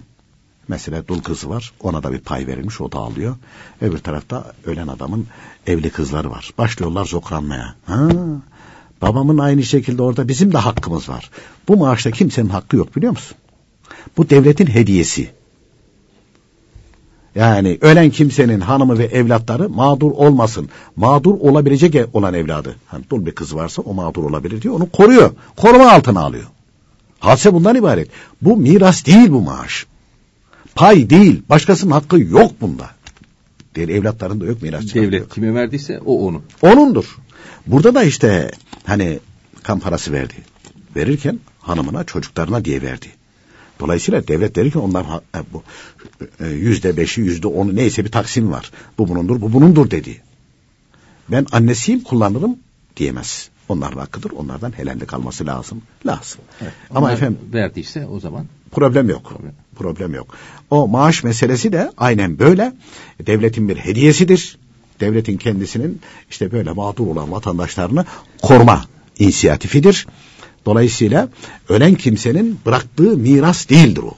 Mesela 0.68 1.08
dul 1.08 1.22
kızı 1.22 1.50
var 1.50 1.74
ona 1.80 2.04
da 2.04 2.14
bir 2.14 2.20
pay 2.20 2.48
verilmiş 2.48 2.82
o 2.82 2.92
da 2.92 2.98
alıyor. 2.98 3.36
Öbür 3.82 3.98
tarafta 3.98 4.54
ölen 4.66 4.88
adamın 4.88 5.28
evli 5.68 5.90
kızları 5.90 6.32
var. 6.32 6.54
Başlıyorlar 6.58 7.06
zokranmaya. 7.06 7.76
Ha, 7.86 8.10
Babamın 9.02 9.38
aynı 9.38 9.64
şekilde 9.64 10.02
orada 10.02 10.28
bizim 10.28 10.54
de 10.54 10.58
hakkımız 10.58 11.10
var. 11.10 11.32
Bu 11.68 11.78
maaşta 11.78 12.12
kimsenin 12.12 12.50
hakkı 12.50 12.78
yok 12.78 12.96
biliyor 12.96 13.12
musun? 13.12 13.38
Bu 14.18 14.30
devletin 14.30 14.68
hediyesi. 14.68 15.30
Yani 17.36 17.78
ölen 17.82 18.10
kimsenin 18.10 18.60
hanımı 18.60 18.98
ve 18.98 19.06
evlatları 19.06 19.70
mağdur 19.70 20.12
olmasın. 20.12 20.70
Mağdur 20.96 21.34
olabilecek 21.34 22.16
olan 22.16 22.34
evladı. 22.34 22.76
Hani 22.88 23.04
dul 23.10 23.26
bir 23.26 23.32
kız 23.32 23.56
varsa 23.56 23.82
o 23.82 23.94
mağdur 23.94 24.24
olabilir 24.24 24.62
diyor. 24.62 24.76
Onu 24.76 24.90
koruyor. 24.90 25.32
Koruma 25.58 25.92
altına 25.92 26.22
alıyor. 26.22 26.48
Hadise 27.20 27.54
bundan 27.54 27.76
ibaret. 27.76 28.10
Bu 28.42 28.58
miras 28.58 29.06
değil 29.06 29.32
bu 29.32 29.42
maaş. 29.42 29.86
Pay 30.76 31.10
değil. 31.10 31.44
Başkasının 31.50 31.92
hakkı 31.92 32.20
yok 32.20 32.52
bunda. 32.62 32.90
Diğer 33.76 33.90
evlatların 33.90 34.42
da 34.42 34.46
yok 34.46 34.62
mirasçı. 34.62 34.96
Devlet 34.96 35.20
yok. 35.20 35.32
kime 35.32 35.54
verdiyse 35.54 36.00
o 36.06 36.28
onun. 36.28 36.42
Onundur. 36.62 37.18
Burada 37.68 37.96
da 37.96 38.04
işte 38.04 38.52
hani 38.88 39.20
kan 39.64 39.80
parası 39.80 40.12
verdi. 40.12 40.34
Verirken 40.96 41.40
hanımına 41.60 42.04
çocuklarına 42.04 42.66
diye 42.66 42.82
verdi. 42.82 43.08
Dolayısıyla 43.80 44.28
devlet 44.28 44.58
verirken 44.58 44.80
onlar 44.80 45.06
e, 45.36 45.40
bu 45.54 45.64
e, 46.40 46.48
yüzde 46.48 46.98
beşi 46.98 47.22
yüzde 47.22 47.48
onu 47.48 47.76
neyse 47.76 48.06
bir 48.06 48.12
taksim 48.12 48.52
var. 48.52 48.72
Bu 48.98 49.08
bunundur 49.08 49.42
bu 49.42 49.54
bunundur 49.54 49.92
dedi. 49.92 50.22
Ben 51.32 51.46
annesiyim 51.52 52.04
kullanırım 52.04 52.58
diyemez. 52.98 53.50
Onların 53.70 54.00
hakkıdır. 54.00 54.32
Onlardan 54.32 54.72
helallik 54.78 55.14
alması 55.14 55.46
lazım. 55.46 55.82
Lazım. 56.06 56.42
Evet, 56.62 56.74
Ama 56.96 57.12
efendim 57.12 57.40
verdiyse 57.54 58.06
o 58.06 58.20
zaman 58.20 58.46
problem 58.72 59.10
yok. 59.10 59.24
Problem. 59.24 59.54
problem 59.76 60.14
yok. 60.14 60.36
O 60.70 60.88
maaş 60.88 61.24
meselesi 61.24 61.72
de 61.72 61.92
aynen 61.98 62.40
böyle. 62.40 62.74
Devletin 63.26 63.70
bir 63.70 63.76
hediyesidir 63.78 64.58
devletin 65.00 65.38
kendisinin 65.38 66.02
işte 66.30 66.52
böyle 66.52 66.72
mağdur 66.72 67.08
olan 67.08 67.32
vatandaşlarını 67.32 68.06
koruma 68.42 68.82
inisiyatifidir. 69.20 70.08
Dolayısıyla 70.66 71.30
ölen 71.70 71.96
kimsenin 71.96 72.60
bıraktığı 72.66 73.18
miras 73.18 73.70
değildir 73.70 74.04
o. 74.04 74.14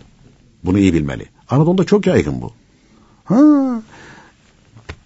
Bunu 0.63 0.79
iyi 0.79 0.93
bilmeli. 0.93 1.25
Anadolu'da 1.49 1.83
çok 1.83 2.07
yaygın 2.07 2.41
bu. 2.41 2.51
Ha, 3.25 3.41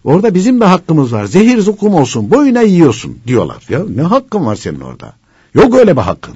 orada 0.03 0.36
bizim 0.36 0.61
de 0.61 0.65
hakkımız 0.65 1.13
var. 1.13 1.26
Zehir 1.26 1.59
zukum 1.59 1.93
olsun, 1.93 2.32
boyuna 2.32 2.61
yiyorsun 2.61 3.19
diyorlar. 3.28 3.63
Ya 3.69 3.80
ne 3.95 4.01
hakkın 4.01 4.45
var 4.45 4.55
senin 4.55 4.80
orada? 4.80 5.13
Yok 5.53 5.76
öyle 5.76 5.97
bir 5.97 6.01
hakkın. 6.01 6.36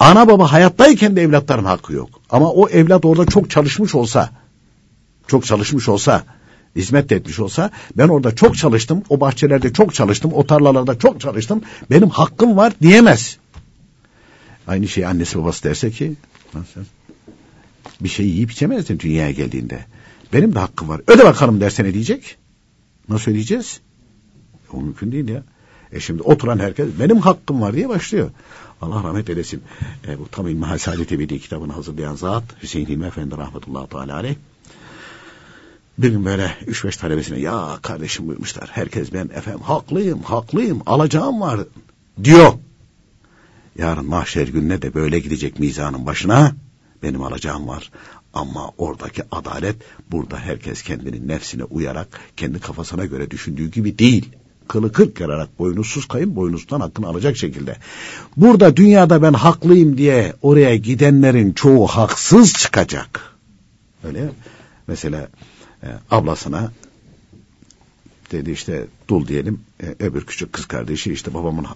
Ana 0.00 0.28
baba 0.28 0.52
hayattayken 0.52 1.16
de 1.16 1.22
evlatların 1.22 1.64
hakkı 1.64 1.92
yok. 1.92 2.08
Ama 2.30 2.50
o 2.50 2.68
evlat 2.68 3.04
orada 3.04 3.26
çok 3.26 3.50
çalışmış 3.50 3.94
olsa, 3.94 4.30
çok 5.26 5.46
çalışmış 5.46 5.88
olsa, 5.88 6.24
hizmet 6.76 7.12
etmiş 7.12 7.40
olsa, 7.40 7.70
ben 7.96 8.08
orada 8.08 8.34
çok 8.34 8.56
çalıştım, 8.56 9.02
o 9.08 9.20
bahçelerde 9.20 9.72
çok 9.72 9.94
çalıştım, 9.94 10.32
o 10.34 10.46
tarlalarda 10.46 10.98
çok 10.98 11.20
çalıştım, 11.20 11.62
benim 11.90 12.08
hakkım 12.08 12.56
var 12.56 12.72
diyemez. 12.82 13.38
Aynı 14.66 14.88
şey 14.88 15.06
annesi 15.06 15.38
babası 15.38 15.64
derse 15.64 15.90
ki, 15.90 16.14
bir 18.00 18.08
şey 18.08 18.26
yiyip 18.26 18.52
içemezdin 18.52 18.98
dünyaya 18.98 19.30
geldiğinde. 19.30 19.84
Benim 20.32 20.54
de 20.54 20.58
hakkım 20.58 20.88
var. 20.88 21.00
Öde 21.06 21.24
bakalım 21.24 21.60
derse 21.60 21.84
ne 21.84 21.94
diyecek? 21.94 22.36
Nasıl 23.08 23.30
ödeyeceğiz? 23.30 23.80
O 24.72 24.80
mümkün 24.80 25.12
değil 25.12 25.28
ya. 25.28 25.42
E 25.92 26.00
şimdi 26.00 26.22
oturan 26.22 26.58
herkes 26.58 26.88
benim 27.00 27.18
hakkım 27.18 27.60
var 27.60 27.74
diye 27.74 27.88
başlıyor. 27.88 28.30
Allah 28.82 29.04
rahmet 29.04 29.30
eylesin. 29.30 29.62
E, 30.08 30.18
bu 30.18 30.28
tam 30.28 30.48
İlmihal 30.48 30.78
Saadet 30.78 31.12
Ebedi 31.12 31.40
kitabını 31.40 31.72
hazırlayan 31.72 32.14
zat 32.14 32.44
Hüseyin 32.62 32.86
Hilmi 32.86 33.06
Efendi 33.06 33.36
rahmetullahi 33.36 33.88
teala 33.88 34.14
aleyh. 34.14 34.34
Bir 35.98 36.08
gün 36.08 36.24
böyle 36.24 36.56
üç 36.66 36.84
beş 36.84 36.96
talebesine 36.96 37.40
ya 37.40 37.78
kardeşim 37.82 38.26
buyurmuşlar. 38.28 38.70
Herkes 38.72 39.12
ben 39.12 39.24
efendim 39.24 39.60
haklıyım 39.62 40.22
haklıyım 40.22 40.82
alacağım 40.86 41.40
var 41.40 41.60
diyor. 42.24 42.52
Yarın 43.78 44.06
mahşer 44.06 44.48
gününe 44.48 44.82
de 44.82 44.94
böyle 44.94 45.18
gidecek 45.18 45.58
mizanın 45.60 46.06
başına 46.06 46.52
benim 47.02 47.22
alacağım 47.22 47.68
var. 47.68 47.90
Ama 48.34 48.70
oradaki 48.78 49.22
adalet 49.30 49.76
burada 50.10 50.38
herkes 50.38 50.82
kendinin 50.82 51.28
nefsine 51.28 51.64
uyarak 51.64 52.20
kendi 52.36 52.60
kafasına 52.60 53.04
göre 53.04 53.30
düşündüğü 53.30 53.70
gibi 53.70 53.98
değil. 53.98 54.28
Kılı 54.68 54.92
kırk 54.92 55.20
yararak 55.20 55.58
boynuzsuz 55.58 56.08
kayın 56.08 56.36
boynuzdan 56.36 56.80
hakkını 56.80 57.06
alacak 57.06 57.36
şekilde. 57.36 57.76
Burada 58.36 58.76
dünyada 58.76 59.22
ben 59.22 59.32
haklıyım 59.32 59.98
diye 59.98 60.32
oraya 60.42 60.76
gidenlerin 60.76 61.52
çoğu 61.52 61.86
haksız 61.86 62.52
çıkacak. 62.52 63.34
Öyle 64.04 64.30
Mesela 64.86 65.28
e, 65.84 65.88
ablasına 66.10 66.72
dedi 68.32 68.50
işte 68.50 68.86
dul 69.08 69.26
diyelim 69.26 69.60
e, 69.82 70.04
öbür 70.04 70.26
küçük 70.26 70.52
kız 70.52 70.66
kardeşi 70.66 71.12
işte 71.12 71.34
babamın 71.34 71.66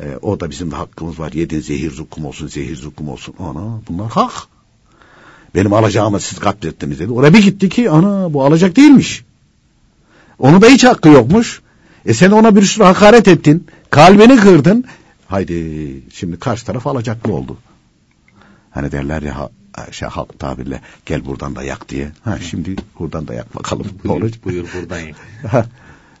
e, 0.00 0.16
o 0.22 0.40
da 0.40 0.50
bizim 0.50 0.70
de 0.70 0.76
hakkımız 0.76 1.18
var 1.18 1.32
yedin 1.32 1.60
zehir 1.60 1.90
zukum 1.90 2.24
olsun 2.24 2.46
zehir 2.46 2.76
zukum 2.76 3.08
olsun 3.08 3.34
ana 3.38 3.80
bunlar 3.88 4.10
hak 4.10 4.48
benim 5.54 5.72
alacağımı 5.72 6.20
siz 6.20 6.38
katlettiniz 6.38 7.00
dedi. 7.00 7.12
Oraya 7.12 7.34
bir 7.34 7.42
gitti 7.42 7.68
ki 7.68 7.90
ana 7.90 8.32
bu 8.34 8.44
alacak 8.44 8.76
değilmiş. 8.76 9.24
Onu 10.38 10.62
da 10.62 10.66
hiç 10.66 10.84
hakkı 10.84 11.08
yokmuş. 11.08 11.62
E 12.06 12.14
sen 12.14 12.30
ona 12.30 12.56
bir 12.56 12.62
sürü 12.62 12.84
hakaret 12.84 13.28
ettin. 13.28 13.66
Kalbini 13.90 14.36
kırdın. 14.36 14.84
Haydi 15.26 16.02
şimdi 16.12 16.38
karşı 16.38 16.66
taraf 16.66 16.86
alacaklı 16.86 17.32
oldu. 17.32 17.56
Hani 18.70 18.92
derler 18.92 19.22
ya 19.22 19.50
şey 19.90 20.08
halk 20.08 20.38
tabirle 20.38 20.80
gel 21.06 21.26
buradan 21.26 21.56
da 21.56 21.62
yak 21.62 21.88
diye. 21.88 22.12
Ha 22.24 22.38
şimdi 22.38 22.76
buradan 22.98 23.28
da 23.28 23.34
yak 23.34 23.56
bakalım. 23.56 23.86
Buyur, 24.04 24.32
buyur 24.44 24.66
buradan 24.74 25.00
yak. 25.00 25.16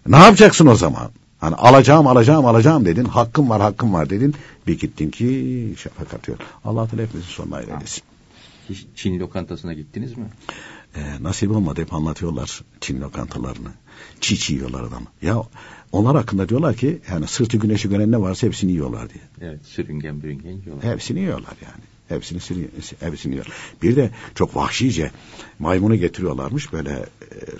ne 0.06 0.16
yapacaksın 0.16 0.66
o 0.66 0.74
zaman? 0.74 1.10
Hani 1.40 1.54
alacağım 1.54 2.06
alacağım 2.06 2.46
alacağım 2.46 2.84
dedin. 2.84 3.04
Hakkım 3.04 3.50
var 3.50 3.60
hakkım 3.60 3.92
var 3.92 4.10
dedin. 4.10 4.34
Bir 4.66 4.78
gittin 4.78 5.10
ki 5.10 5.74
şafak 5.78 6.14
atıyor. 6.14 6.38
Allah 6.64 6.88
Teala 6.88 7.02
hepimizin 7.02 7.30
sonuna 7.30 7.60
eylesin. 7.60 8.02
Hiç 8.68 8.86
Çin 8.94 9.20
lokantasına 9.20 9.72
gittiniz 9.72 10.16
mi? 10.16 10.26
Ee, 10.96 11.22
nasip 11.22 11.50
olmadı 11.50 11.80
hep 11.80 11.94
anlatıyorlar 11.94 12.60
Çin 12.80 13.00
lokantalarını. 13.00 13.68
Çiğ 14.20 14.38
çiğ 14.38 14.54
yiyorlar 14.54 14.80
adamı. 14.80 15.06
Ya 15.22 15.42
onlar 15.92 16.16
hakkında 16.16 16.48
diyorlar 16.48 16.76
ki 16.76 17.00
yani 17.10 17.26
sırtı 17.26 17.56
güneşi 17.56 17.88
gören 17.88 18.12
ne 18.12 18.20
varsa 18.20 18.46
hepsini 18.46 18.72
yiyorlar 18.72 19.10
diye. 19.10 19.24
Evet 19.40 19.60
sürüngen 19.66 20.22
bürüngen 20.22 20.52
yiyorlar. 20.52 20.92
Hepsini 20.92 21.20
yiyorlar 21.20 21.54
yani. 21.62 21.84
Hepsini, 22.08 22.68
hepsini 23.00 23.32
yiyor. 23.32 23.46
Bir 23.82 23.96
de 23.96 24.10
çok 24.34 24.56
vahşice 24.56 25.10
maymunu 25.58 25.96
getiriyorlarmış. 25.96 26.72
Böyle 26.72 26.90
e, 26.90 27.06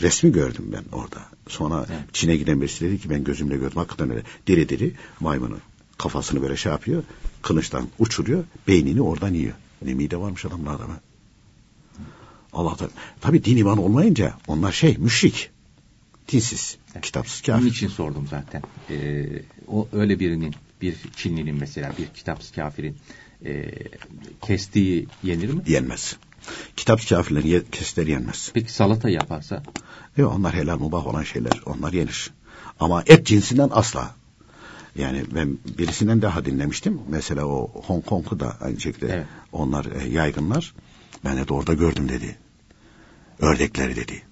resmi 0.01 0.33
gördüm 0.33 0.65
ben 0.73 0.99
orada. 0.99 1.19
Sonra 1.49 1.87
evet. 1.89 2.01
Çin'e 2.13 2.37
giden 2.37 2.61
birisi 2.61 2.85
dedi 2.85 2.99
ki 2.99 3.11
ben 3.11 3.25
gözümle 3.25 3.57
gördüm. 3.57 3.77
Hakikaten 3.77 4.11
öyle 4.11 4.23
diri 4.47 4.69
diri 4.69 4.95
maymunu 5.21 5.57
kafasını 5.99 6.43
böyle 6.43 6.57
şey 6.57 6.73
yapıyor. 6.73 7.03
Kılıçtan 7.43 7.89
uçuruyor. 7.99 8.45
Beynini 8.69 9.03
oradan 9.03 9.35
yiyor. 9.35 9.55
Ne 9.83 9.95
mide 9.95 10.17
varmış 10.17 10.45
adamlarda 10.45 10.87
mı? 10.87 11.01
Allah'tan. 12.53 12.91
Tabi 13.21 13.45
din 13.45 13.57
iman 13.57 13.79
olmayınca 13.79 14.35
onlar 14.47 14.73
şey 14.73 14.97
müşrik. 14.99 15.51
Dinsiz, 16.33 16.77
evet. 16.93 17.05
kitapsız 17.05 17.41
kafir. 17.41 17.63
Bunun 17.63 17.71
için 17.71 17.89
sordum 17.89 18.27
zaten. 18.31 18.63
Ee, 18.91 19.27
o 19.69 19.89
öyle 19.93 20.21
birinin, 20.21 20.55
bir 20.83 20.97
Çinlinin 21.17 21.55
mesela 21.55 21.93
bir 21.99 22.07
kitapsız 22.07 22.53
kafirin 22.53 22.97
e, 23.45 23.71
kestiği 24.47 25.07
yenir 25.23 25.53
mi? 25.53 25.63
Yenmez. 25.67 26.17
Kitapsız 26.77 27.09
kafirlerin 27.09 27.67
kestileri 27.73 28.11
yenmez. 28.11 28.51
Peki 28.55 28.73
salata 28.73 29.09
yaparsa? 29.09 29.63
Yok 30.17 30.35
onlar 30.37 30.55
helal 30.55 30.79
mubah 30.79 31.07
olan 31.07 31.23
şeyler. 31.23 31.61
Onlar 31.67 31.93
yenir. 31.93 32.31
Ama 32.81 33.03
et 33.07 33.27
cinsinden 33.27 33.69
asla. 33.73 34.15
Yani 34.97 35.23
ben 35.35 35.59
birisinden 35.79 36.23
daha 36.23 36.45
dinlemiştim. 36.45 37.01
Mesela 37.09 37.45
o 37.47 37.83
Hong 37.87 38.05
Kong'u 38.05 38.41
da 38.41 38.57
aynı 38.61 38.81
şekilde 38.81 39.07
evet. 39.15 39.27
onlar 39.53 39.85
e, 39.85 40.09
yaygınlar. 40.09 40.75
Ben 41.25 41.37
de 41.49 41.53
orada 41.53 41.75
gördüm 41.75 42.09
dedi. 42.09 42.37
Ördekleri 43.39 43.97
dedi. 43.97 44.23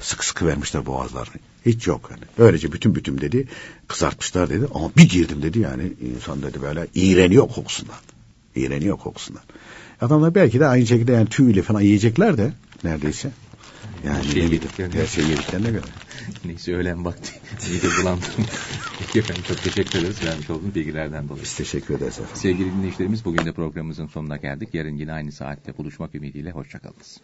Sık 0.00 0.24
sıkı 0.24 0.46
vermişler 0.46 0.86
boğazlarını. 0.86 1.34
Hiç 1.66 1.86
yok 1.86 2.08
yani. 2.10 2.22
Böylece 2.38 2.72
bütün 2.72 2.94
bütün 2.94 3.20
dedi. 3.20 3.48
Kızartmışlar 3.88 4.50
dedi. 4.50 4.66
Ama 4.74 4.90
bir 4.96 5.08
girdim 5.08 5.42
dedi 5.42 5.58
yani. 5.58 5.92
insan 6.14 6.42
dedi 6.42 6.62
böyle 6.62 6.86
iğreniyor 6.94 7.48
kokusundan. 7.48 7.96
İğreniyor 8.56 8.98
kokusundan. 8.98 9.42
Adamlar 10.00 10.34
belki 10.34 10.60
de 10.60 10.66
aynı 10.66 10.86
şekilde 10.86 11.12
yani 11.12 11.28
tüyle 11.28 11.62
falan 11.62 11.80
yiyecekler 11.80 12.38
de 12.38 12.52
neredeyse. 12.84 13.30
Yani 14.06 14.24
şey 14.24 14.42
yediklerine, 14.42 14.94
her 14.94 15.06
şey 15.06 15.24
yediklerine 15.24 15.70
göre. 15.70 15.82
Neyse 16.44 16.74
öğlen 16.74 17.04
vakti 17.04 17.32
mide 17.72 18.02
bulandım. 18.02 18.28
Peki 18.98 19.18
efendim 19.18 19.42
çok 19.48 19.62
teşekkür 19.62 19.98
ederiz 19.98 20.24
vermiş 20.24 20.50
olduğunuz 20.50 20.74
bilgilerden 20.74 21.28
dolayı. 21.28 21.42
Biz 21.42 21.56
teşekkür 21.56 21.94
ederiz 21.94 22.18
efendim. 22.18 22.36
Sevgili 22.36 22.72
dinleyicilerimiz 22.72 23.24
bugün 23.24 23.44
de 23.44 23.52
programımızın 23.52 24.06
sonuna 24.06 24.36
geldik. 24.36 24.68
Yarın 24.72 24.96
yine 24.96 25.12
aynı 25.12 25.32
saatte 25.32 25.78
buluşmak 25.78 26.14
ümidiyle 26.14 26.50
hoşçakalınız. 26.50 27.20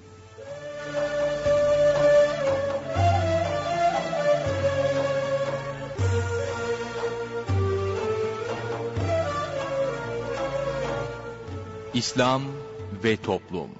İslam 11.98 12.42
ve 13.04 13.16
Toplum 13.16 13.70